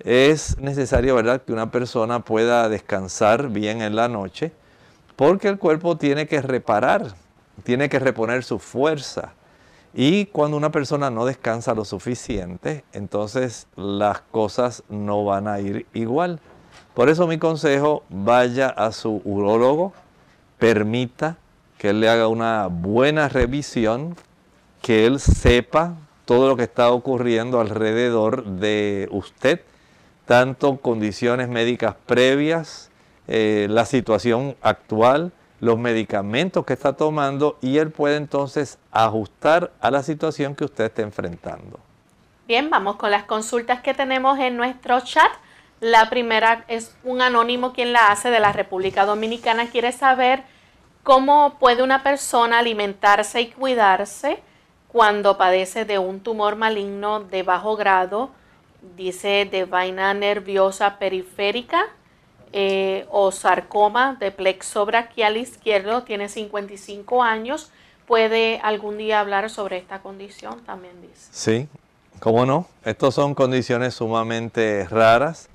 [0.00, 4.50] Es necesario, ¿verdad?, que una persona pueda descansar bien en la noche,
[5.14, 7.14] porque el cuerpo tiene que reparar
[7.62, 9.32] tiene que reponer su fuerza.
[9.94, 15.86] Y cuando una persona no descansa lo suficiente, entonces las cosas no van a ir
[15.92, 16.40] igual.
[16.94, 19.92] Por eso mi consejo, vaya a su urólogo,
[20.58, 21.36] permita
[21.78, 24.16] que él le haga una buena revisión,
[24.82, 29.62] que él sepa todo lo que está ocurriendo alrededor de usted,
[30.26, 32.90] tanto condiciones médicas previas,
[33.26, 39.90] eh, la situación actual, los medicamentos que está tomando y él puede entonces ajustar a
[39.90, 41.78] la situación que usted esté enfrentando.
[42.48, 45.30] Bien, vamos con las consultas que tenemos en nuestro chat.
[45.82, 49.68] La primera es un anónimo quien la hace de la República Dominicana.
[49.68, 50.44] Quiere saber
[51.02, 54.38] cómo puede una persona alimentarse y cuidarse
[54.86, 58.30] cuando padece de un tumor maligno de bajo grado,
[58.96, 61.86] dice de vaina nerviosa periférica
[62.52, 67.72] eh, o sarcoma de plexo braquial izquierdo, tiene 55 años.
[68.06, 70.60] ¿Puede algún día hablar sobre esta condición?
[70.64, 71.26] También dice.
[71.32, 71.68] Sí,
[72.20, 72.68] cómo no.
[72.84, 75.48] Estas son condiciones sumamente raras,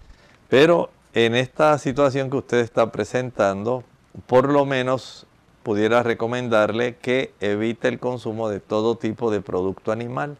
[0.49, 3.83] pero en esta situación que usted está presentando,
[4.27, 5.25] por lo menos
[5.63, 10.37] pudiera recomendarle que evite el consumo de todo tipo de producto animal.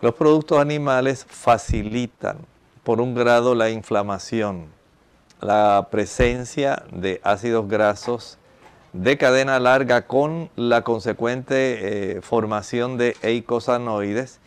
[0.00, 2.38] Los productos animales facilitan
[2.84, 4.66] por un grado la inflamación,
[5.40, 8.38] la presencia de ácidos grasos
[8.92, 14.40] de cadena larga con la consecuente eh, formación de eicosanoides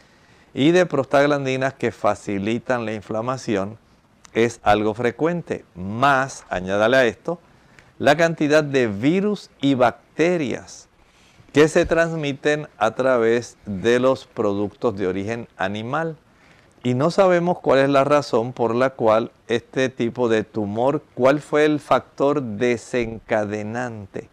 [0.54, 3.78] y de prostaglandinas que facilitan la inflamación
[4.34, 5.66] es algo frecuente.
[5.76, 7.40] Más, añádale a esto,
[8.00, 10.88] la cantidad de virus y bacterias
[11.54, 16.18] que se transmiten a través de los productos de origen animal.
[16.82, 21.40] Y no sabemos cuál es la razón por la cual este tipo de tumor, cuál
[21.40, 24.30] fue el factor desencadenante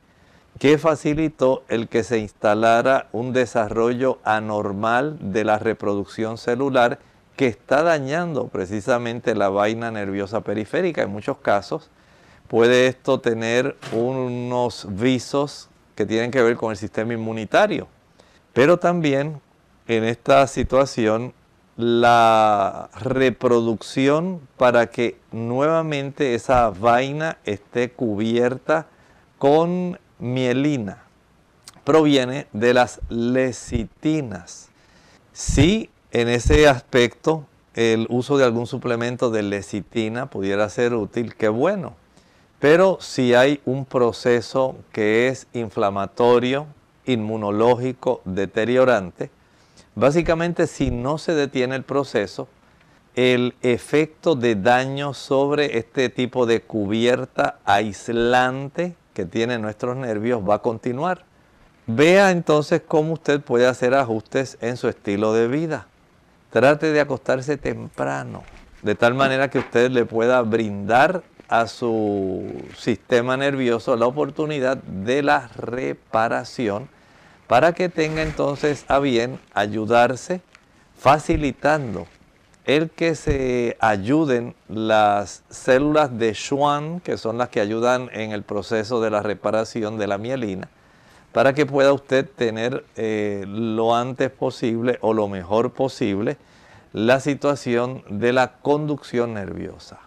[0.61, 6.98] que facilitó el que se instalara un desarrollo anormal de la reproducción celular
[7.41, 11.01] que está dañando precisamente la vaina nerviosa periférica.
[11.01, 11.88] En muchos casos
[12.49, 17.88] puede esto tener unos visos que tienen que ver con el sistema inmunitario.
[18.53, 19.41] Pero también
[19.88, 21.32] en esta situación
[21.78, 28.86] la reproducción para que nuevamente esa vaina esté cubierta
[29.38, 31.05] con mielina.
[31.84, 34.68] Proviene de las lecitinas.
[35.32, 41.48] Si en ese aspecto el uso de algún suplemento de lecitina pudiera ser útil, qué
[41.48, 41.94] bueno.
[42.58, 46.66] Pero si hay un proceso que es inflamatorio,
[47.06, 49.30] inmunológico, deteriorante,
[49.94, 52.48] Básicamente, si no se detiene el proceso,
[53.16, 60.56] el efecto de daño sobre este tipo de cubierta aislante que tienen nuestros nervios va
[60.56, 61.24] a continuar.
[61.86, 65.88] Vea entonces cómo usted puede hacer ajustes en su estilo de vida.
[66.51, 68.42] Trate de acostarse temprano,
[68.82, 72.44] de tal manera que usted le pueda brindar a su
[72.76, 76.88] sistema nervioso la oportunidad de la reparación
[77.46, 80.40] para que tenga entonces a bien ayudarse
[80.96, 82.07] facilitando
[82.64, 88.42] el que se ayuden las células de Schwann, que son las que ayudan en el
[88.42, 90.68] proceso de la reparación de la mielina,
[91.33, 96.37] para que pueda usted tener eh, lo antes posible o lo mejor posible
[96.93, 99.99] la situación de la conducción nerviosa.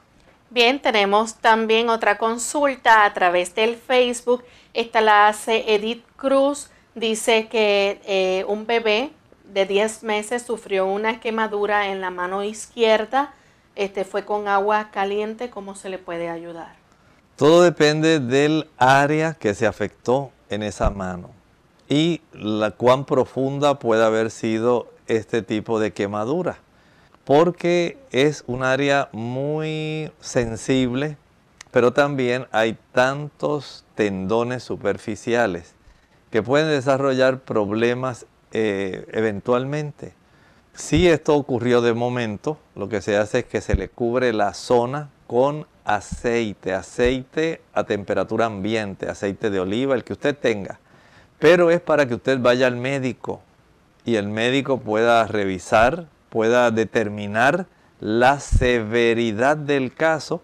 [0.50, 4.44] Bien, tenemos también otra consulta a través del Facebook.
[4.74, 9.12] Esta la hace Edith Cruz dice que eh, un bebé
[9.46, 13.34] de 10 meses sufrió una quemadura en la mano izquierda.
[13.76, 16.76] Este fue con agua caliente, ¿cómo se le puede ayudar?
[17.36, 21.32] Todo depende del área que se afectó en esa mano.
[21.90, 26.58] Y la cuán profunda puede haber sido este tipo de quemadura,
[27.26, 31.18] porque es un área muy sensible,
[31.72, 35.76] pero también hay tantos tendones superficiales
[36.32, 40.14] que pueden desarrollar problemas eh, eventualmente.
[40.74, 44.54] Si esto ocurrió de momento, lo que se hace es que se le cubre la
[44.54, 50.80] zona con aceite, aceite a temperatura ambiente, aceite de oliva, el que usted tenga.
[51.40, 53.42] Pero es para que usted vaya al médico
[54.06, 57.68] y el médico pueda revisar, pueda determinar
[58.00, 60.42] la severidad del caso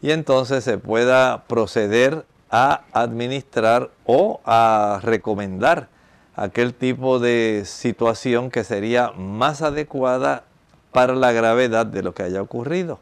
[0.00, 5.88] y entonces se pueda proceder a administrar o a recomendar
[6.34, 10.44] aquel tipo de situación que sería más adecuada
[10.92, 12.98] para la gravedad de lo que haya ocurrido.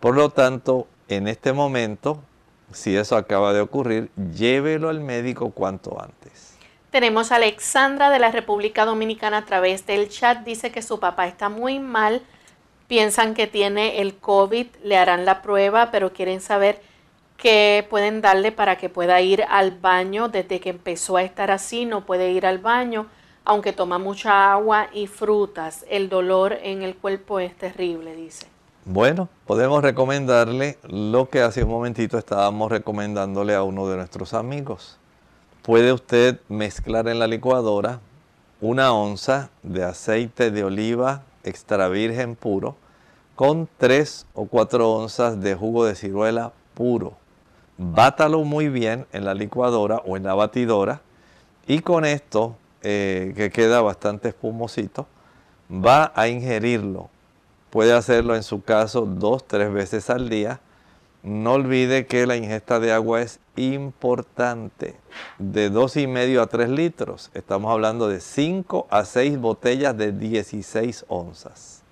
[0.00, 2.20] Por lo tanto, en este momento,
[2.72, 6.56] si eso acaba de ocurrir, llévelo al médico cuanto antes.
[6.90, 10.44] Tenemos a Alexandra de la República Dominicana a través del chat.
[10.44, 12.22] Dice que su papá está muy mal.
[12.88, 16.80] Piensan que tiene el COVID, le harán la prueba, pero quieren saber
[17.36, 20.28] qué pueden darle para que pueda ir al baño.
[20.28, 23.06] Desde que empezó a estar así, no puede ir al baño,
[23.44, 25.84] aunque toma mucha agua y frutas.
[25.88, 28.55] El dolor en el cuerpo es terrible, dice.
[28.88, 34.96] Bueno, podemos recomendarle lo que hace un momentito estábamos recomendándole a uno de nuestros amigos.
[35.62, 37.98] Puede usted mezclar en la licuadora
[38.60, 42.76] una onza de aceite de oliva extra virgen puro
[43.34, 47.14] con tres o cuatro onzas de jugo de ciruela puro.
[47.78, 51.00] Bátalo muy bien en la licuadora o en la batidora
[51.66, 55.08] y con esto, eh, que queda bastante espumosito,
[55.68, 57.10] va a ingerirlo
[57.70, 60.60] Puede hacerlo en su caso dos, tres veces al día.
[61.22, 64.94] No olvide que la ingesta de agua es importante.
[65.38, 67.30] De dos y medio a 3 litros.
[67.34, 71.82] Estamos hablando de 5 a 6 botellas de 16 onzas.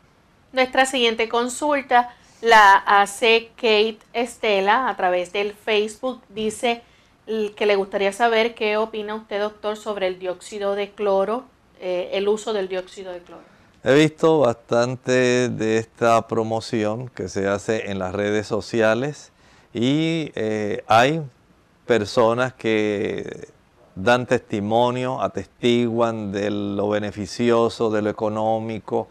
[0.53, 6.21] Nuestra siguiente consulta la hace Kate Estela a través del Facebook.
[6.29, 6.83] Dice
[7.27, 11.45] que le gustaría saber qué opina usted, doctor, sobre el dióxido de cloro,
[11.81, 13.54] eh, el uso del dióxido de cloro.
[13.87, 19.31] He visto bastante de esta promoción que se hace en las redes sociales
[19.75, 21.21] y eh, hay
[21.85, 23.49] personas que
[23.95, 29.09] dan testimonio, atestiguan de lo beneficioso, de lo económico,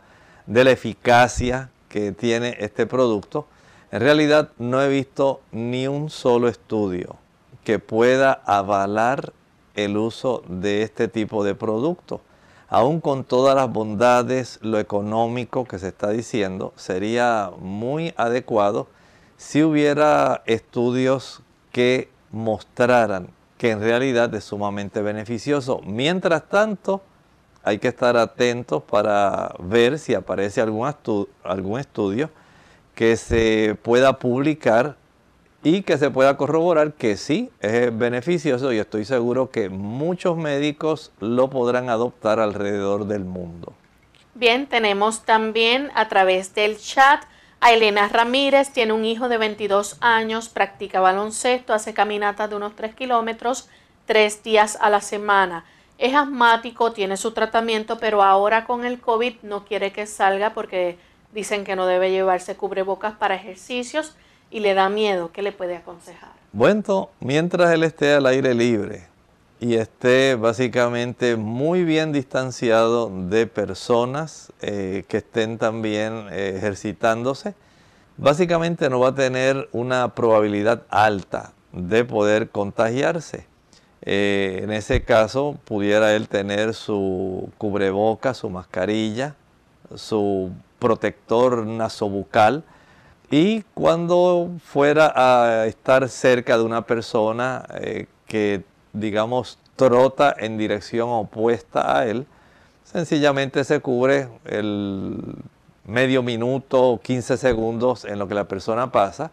[0.48, 3.46] de la eficacia que tiene este producto.
[3.92, 7.18] En realidad no he visto ni un solo estudio
[7.64, 9.34] que pueda avalar
[9.76, 12.22] el uso de este tipo de producto
[12.74, 18.88] aún con todas las bondades, lo económico que se está diciendo, sería muy adecuado
[19.38, 23.28] si hubiera estudios que mostraran
[23.60, 25.82] que en realidad es sumamente beneficioso.
[25.86, 27.04] Mientras tanto,
[27.64, 30.92] hay que estar atentos para ver si aparece algún,
[31.44, 32.32] algún estudio
[32.96, 34.98] que se pueda publicar
[35.64, 41.12] y que se pueda corroborar que sí es beneficioso y estoy seguro que muchos médicos
[41.20, 43.74] lo podrán adoptar alrededor del mundo.
[44.36, 47.24] Bien, tenemos también a través del chat
[47.62, 52.76] a Elena Ramírez, tiene un hijo de 22 años, practica baloncesto, hace caminatas de unos
[52.76, 53.70] 3 kilómetros,
[54.06, 55.64] tres días a la semana.
[55.98, 60.98] Es asmático, tiene su tratamiento, pero ahora con el COVID no quiere que salga porque
[61.32, 64.18] dicen que no debe llevarse cubrebocas para ejercicios
[64.54, 66.32] y le da miedo, ¿qué le puede aconsejar?
[66.52, 69.08] Bueno, mientras él esté al aire libre
[69.60, 77.56] y esté básicamente muy bien distanciado de personas eh, que estén también eh, ejercitándose,
[78.18, 83.48] básicamente no va a tener una probabilidad alta de poder contagiarse.
[84.04, 89.34] Eh, en ese caso, pudiera él tener su cubreboca, su mascarilla,
[89.96, 92.64] su protector nasobucal,
[93.34, 98.62] y cuando fuera a estar cerca de una persona eh, que,
[98.94, 102.28] digamos, trota en dirección opuesta a él,
[102.84, 105.18] sencillamente se cubre el
[105.84, 109.32] medio minuto o 15 segundos en lo que la persona pasa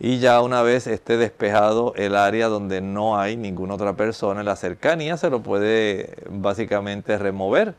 [0.00, 4.46] y ya una vez esté despejado el área donde no hay ninguna otra persona en
[4.46, 7.76] la cercanía, se lo puede básicamente remover.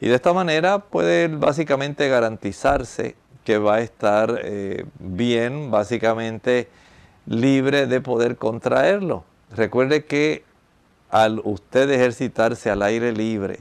[0.00, 6.68] Y de esta manera puede básicamente garantizarse que va a estar eh, bien, básicamente
[7.26, 9.24] libre de poder contraerlo.
[9.54, 10.44] Recuerde que
[11.10, 13.60] al usted ejercitarse al aire libre,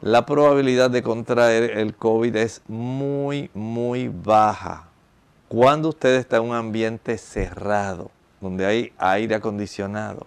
[0.00, 4.88] la probabilidad de contraer el COVID es muy, muy baja.
[5.48, 8.10] Cuando usted está en un ambiente cerrado,
[8.40, 10.26] donde hay aire acondicionado,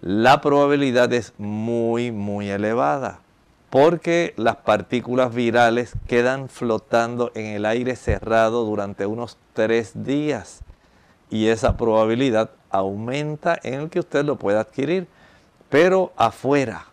[0.00, 3.20] la probabilidad es muy, muy elevada,
[3.70, 10.60] porque las partículas virales quedan flotando en el aire cerrado durante unos tres días
[11.30, 15.06] y esa probabilidad aumenta en el que usted lo pueda adquirir.
[15.68, 16.86] Pero afuera,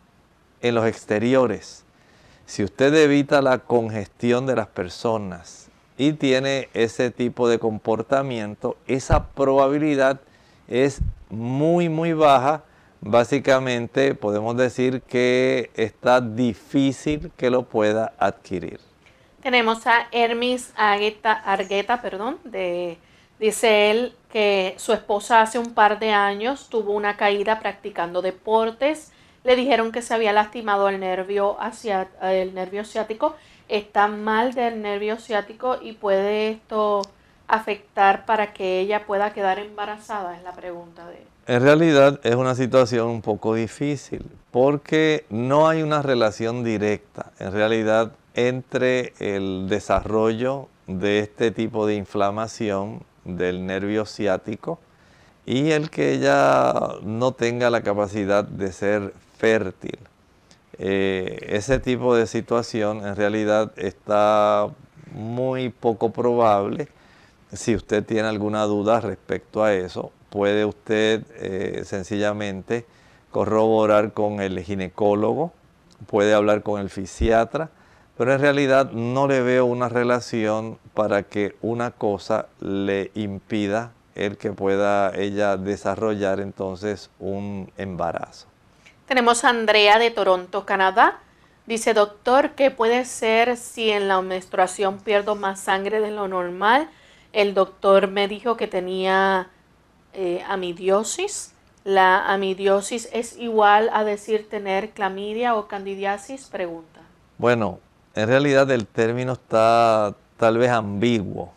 [0.62, 1.86] en los exteriores,
[2.46, 5.66] si usted evita la congestión de las personas,
[5.98, 10.20] y tiene ese tipo de comportamiento, esa probabilidad
[10.68, 11.00] es
[11.30, 12.64] muy, muy baja.
[13.08, 18.80] Básicamente podemos decir que está difícil que lo pueda adquirir.
[19.44, 22.98] Tenemos a Hermes Argueta, perdón, de,
[23.40, 29.12] dice él que su esposa hace un par de años tuvo una caída practicando deportes.
[29.44, 33.36] Le dijeron que se había lastimado el nervio, hacia, el nervio ciático
[33.68, 37.04] está mal del nervio ciático y puede esto
[37.48, 40.38] afectar para que ella pueda quedar embarazada?
[40.38, 45.82] Es la pregunta de En realidad es una situación un poco difícil porque no hay
[45.82, 54.06] una relación directa en realidad entre el desarrollo de este tipo de inflamación del nervio
[54.06, 54.80] ciático
[55.46, 56.74] y el que ella
[57.04, 60.00] no tenga la capacidad de ser fértil.
[60.78, 64.68] Eh, ese tipo de situación en realidad está
[65.14, 66.88] muy poco probable.
[67.54, 72.86] Si usted tiene alguna duda respecto a eso, puede usted eh, sencillamente
[73.32, 75.54] corroborar con el ginecólogo,
[76.08, 77.70] puede hablar con el fisiatra,
[78.18, 84.38] pero en realidad no le veo una relación para que una cosa le impida el
[84.38, 88.48] que pueda ella desarrollar entonces un embarazo.
[89.06, 91.20] Tenemos a Andrea de Toronto, Canadá.
[91.68, 96.90] Dice, doctor, ¿qué puede ser si en la menstruación pierdo más sangre de lo normal?
[97.36, 99.50] El doctor me dijo que tenía
[100.14, 101.52] eh, amidiosis.
[101.84, 106.46] ¿La amidiosis es igual a decir tener clamidia o candidiasis?
[106.46, 107.02] Pregunta.
[107.38, 107.80] Bueno,
[108.16, 111.52] en realidad el término está tal vez ambiguo,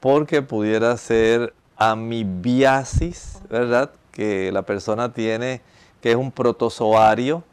[0.00, 3.90] porque pudiera ser amibiasis, ¿verdad?
[4.12, 5.60] Que la persona tiene
[6.00, 7.44] que es un protozoario,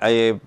[0.00, 0.38] eh,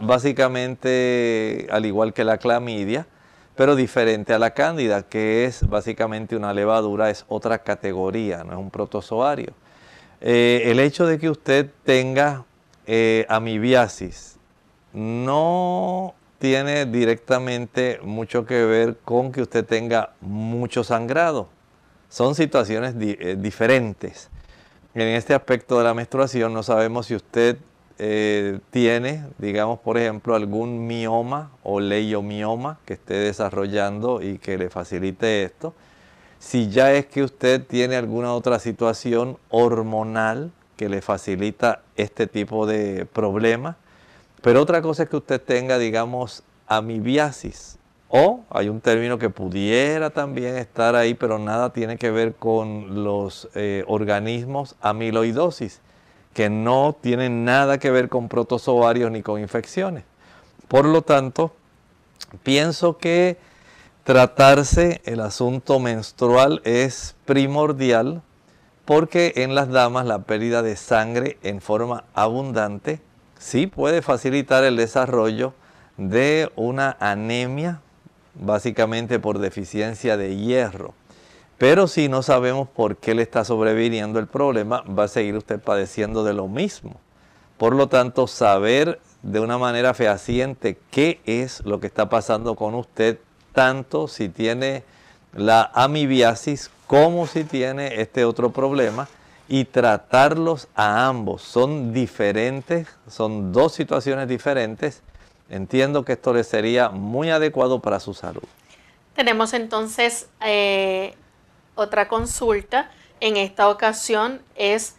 [0.00, 3.08] básicamente al igual que la clamidia,
[3.56, 8.58] pero diferente a la cándida, que es básicamente una levadura, es otra categoría, no es
[8.58, 9.52] un protozoario.
[10.20, 12.44] Eh, el hecho de que usted tenga
[12.86, 14.36] eh, amibiasis
[14.92, 21.48] no tiene directamente mucho que ver con que usted tenga mucho sangrado.
[22.08, 24.30] Son situaciones diferentes
[24.94, 27.56] en este aspecto de la menstruación no sabemos si usted
[28.04, 34.70] eh, tiene, digamos, por ejemplo, algún mioma o leiomioma que esté desarrollando y que le
[34.70, 35.72] facilite esto.
[36.40, 42.66] Si ya es que usted tiene alguna otra situación hormonal que le facilita este tipo
[42.66, 43.76] de problema.
[44.40, 47.78] Pero otra cosa es que usted tenga, digamos, amibiasis,
[48.08, 53.04] o hay un término que pudiera también estar ahí, pero nada tiene que ver con
[53.04, 55.80] los eh, organismos amiloidosis,
[56.34, 60.04] que no tienen nada que ver con protozoarios ni con infecciones.
[60.68, 61.52] Por lo tanto,
[62.42, 63.36] pienso que
[64.04, 68.22] tratarse el asunto menstrual es primordial
[68.84, 73.00] porque en las damas la pérdida de sangre en forma abundante
[73.38, 75.54] sí puede facilitar el desarrollo
[75.96, 77.80] de una anemia
[78.34, 80.94] básicamente por deficiencia de hierro.
[81.62, 85.60] Pero si no sabemos por qué le está sobreviniendo el problema, va a seguir usted
[85.60, 86.96] padeciendo de lo mismo.
[87.56, 92.74] Por lo tanto, saber de una manera fehaciente qué es lo que está pasando con
[92.74, 93.20] usted,
[93.52, 94.82] tanto si tiene
[95.34, 99.06] la amibiasis como si tiene este otro problema,
[99.48, 101.42] y tratarlos a ambos.
[101.42, 105.04] Son diferentes, son dos situaciones diferentes
[105.48, 108.42] Entiendo que esto le sería muy adecuado para su salud.
[109.14, 111.14] Tenemos entonces eh,
[111.74, 112.90] otra consulta.
[113.20, 114.96] En esta ocasión es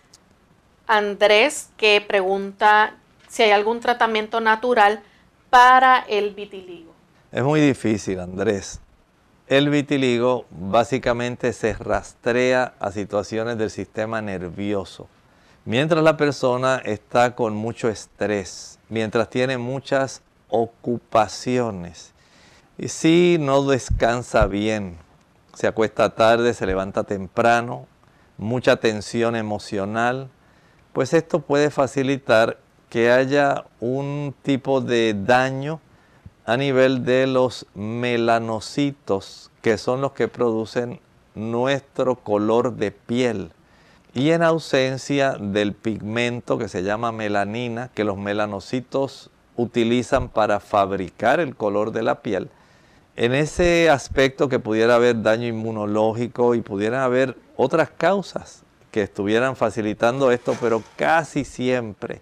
[0.87, 2.95] Andrés que pregunta
[3.27, 5.01] si hay algún tratamiento natural
[5.49, 6.93] para el vitiligo.
[7.31, 8.79] Es muy difícil, Andrés.
[9.47, 15.07] El vitiligo básicamente se rastrea a situaciones del sistema nervioso.
[15.65, 22.13] Mientras la persona está con mucho estrés, mientras tiene muchas ocupaciones.
[22.77, 24.97] Y si no descansa bien,
[25.53, 27.87] se acuesta tarde, se levanta temprano,
[28.37, 30.29] mucha tensión emocional,
[30.93, 32.57] pues esto puede facilitar
[32.89, 35.79] que haya un tipo de daño
[36.45, 40.99] a nivel de los melanocitos, que son los que producen
[41.35, 43.51] nuestro color de piel.
[44.13, 51.39] Y en ausencia del pigmento que se llama melanina, que los melanocitos utilizan para fabricar
[51.39, 52.49] el color de la piel,
[53.15, 59.55] en ese aspecto que pudiera haber daño inmunológico y pudiera haber otras causas que estuvieran
[59.55, 62.21] facilitando esto, pero casi siempre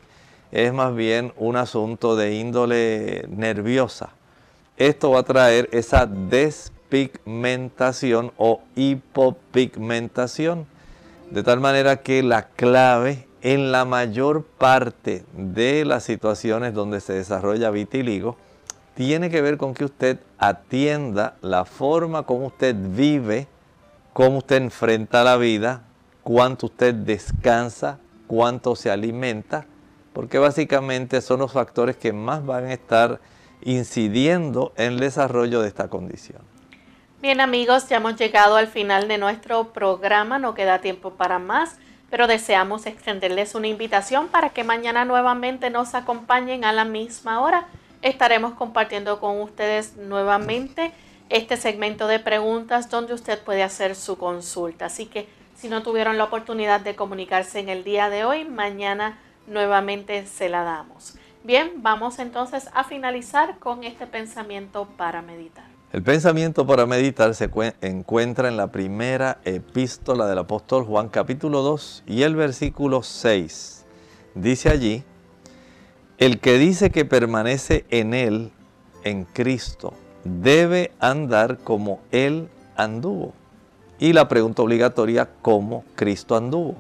[0.51, 4.09] es más bien un asunto de índole nerviosa.
[4.77, 10.65] Esto va a traer esa despigmentación o hipopigmentación,
[11.29, 17.13] de tal manera que la clave en la mayor parte de las situaciones donde se
[17.13, 18.35] desarrolla vitiligo
[19.07, 23.47] tiene que ver con que usted atienda la forma como usted vive,
[24.13, 25.81] cómo usted enfrenta la vida,
[26.21, 27.97] cuánto usted descansa,
[28.27, 29.65] cuánto se alimenta,
[30.13, 33.19] porque básicamente son los factores que más van a estar
[33.63, 36.43] incidiendo en el desarrollo de esta condición.
[37.23, 41.77] Bien amigos, ya hemos llegado al final de nuestro programa, no queda tiempo para más,
[42.11, 47.67] pero deseamos extenderles una invitación para que mañana nuevamente nos acompañen a la misma hora
[48.01, 50.91] estaremos compartiendo con ustedes nuevamente
[51.29, 54.85] este segmento de preguntas donde usted puede hacer su consulta.
[54.85, 59.19] Así que si no tuvieron la oportunidad de comunicarse en el día de hoy, mañana
[59.47, 61.15] nuevamente se la damos.
[61.43, 65.65] Bien, vamos entonces a finalizar con este pensamiento para meditar.
[65.91, 67.49] El pensamiento para meditar se
[67.81, 73.85] encuentra en la primera epístola del apóstol Juan capítulo 2 y el versículo 6.
[74.35, 75.03] Dice allí,
[76.21, 78.51] el que dice que permanece en Él,
[79.03, 79.93] en Cristo,
[80.23, 82.47] debe andar como Él
[82.77, 83.33] anduvo.
[83.97, 86.75] Y la pregunta obligatoria, ¿cómo Cristo anduvo?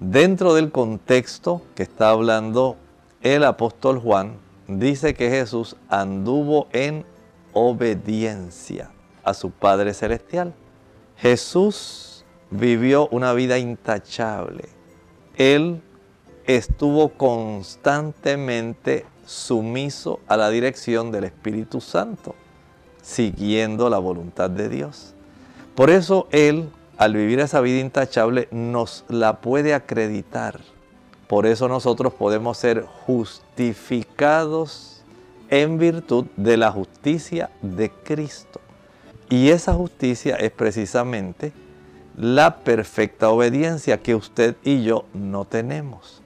[0.00, 2.76] Dentro del contexto que está hablando
[3.20, 4.32] el apóstol Juan,
[4.66, 7.06] dice que Jesús anduvo en
[7.52, 8.90] obediencia
[9.22, 10.54] a su Padre Celestial.
[11.18, 14.64] Jesús vivió una vida intachable.
[15.36, 15.80] Él
[16.46, 22.34] estuvo constantemente sumiso a la dirección del Espíritu Santo,
[23.02, 25.14] siguiendo la voluntad de Dios.
[25.74, 26.68] Por eso Él,
[26.98, 30.60] al vivir esa vida intachable, nos la puede acreditar.
[31.28, 35.02] Por eso nosotros podemos ser justificados
[35.48, 38.60] en virtud de la justicia de Cristo.
[39.28, 41.52] Y esa justicia es precisamente
[42.16, 46.21] la perfecta obediencia que usted y yo no tenemos.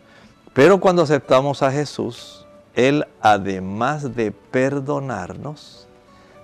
[0.56, 5.86] Pero cuando aceptamos a Jesús, Él además de perdonarnos,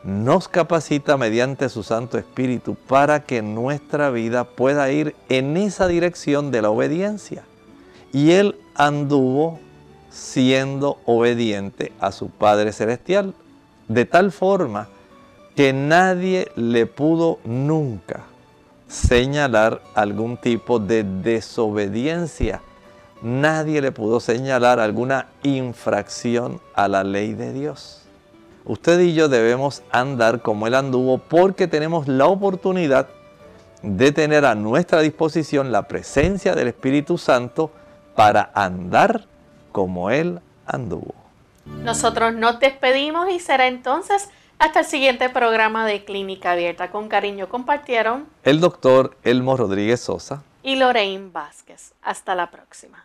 [0.05, 6.51] nos capacita mediante su Santo Espíritu para que nuestra vida pueda ir en esa dirección
[6.51, 7.45] de la obediencia.
[8.13, 9.59] Y Él anduvo
[10.11, 13.33] siendo obediente a su Padre Celestial,
[13.89, 14.91] de tal forma
[15.57, 18.25] que nadie le pudo nunca
[18.89, 22.61] señalar algún tipo de desobediencia
[23.23, 28.03] nadie le pudo señalar alguna infracción a la ley de Dios.
[28.65, 33.09] Usted y yo debemos andar como Él anduvo porque tenemos la oportunidad
[33.83, 37.73] de tener a nuestra disposición la presencia del Espíritu Santo
[38.15, 39.27] para andar
[39.73, 41.15] como Él anduvo.
[41.65, 46.91] Nosotros nos despedimos y será entonces hasta el siguiente programa de Clínica Abierta.
[46.91, 51.95] Con cariño compartieron el doctor Elmo Rodríguez Sosa y Lorraine Vázquez.
[52.03, 53.05] Hasta la próxima.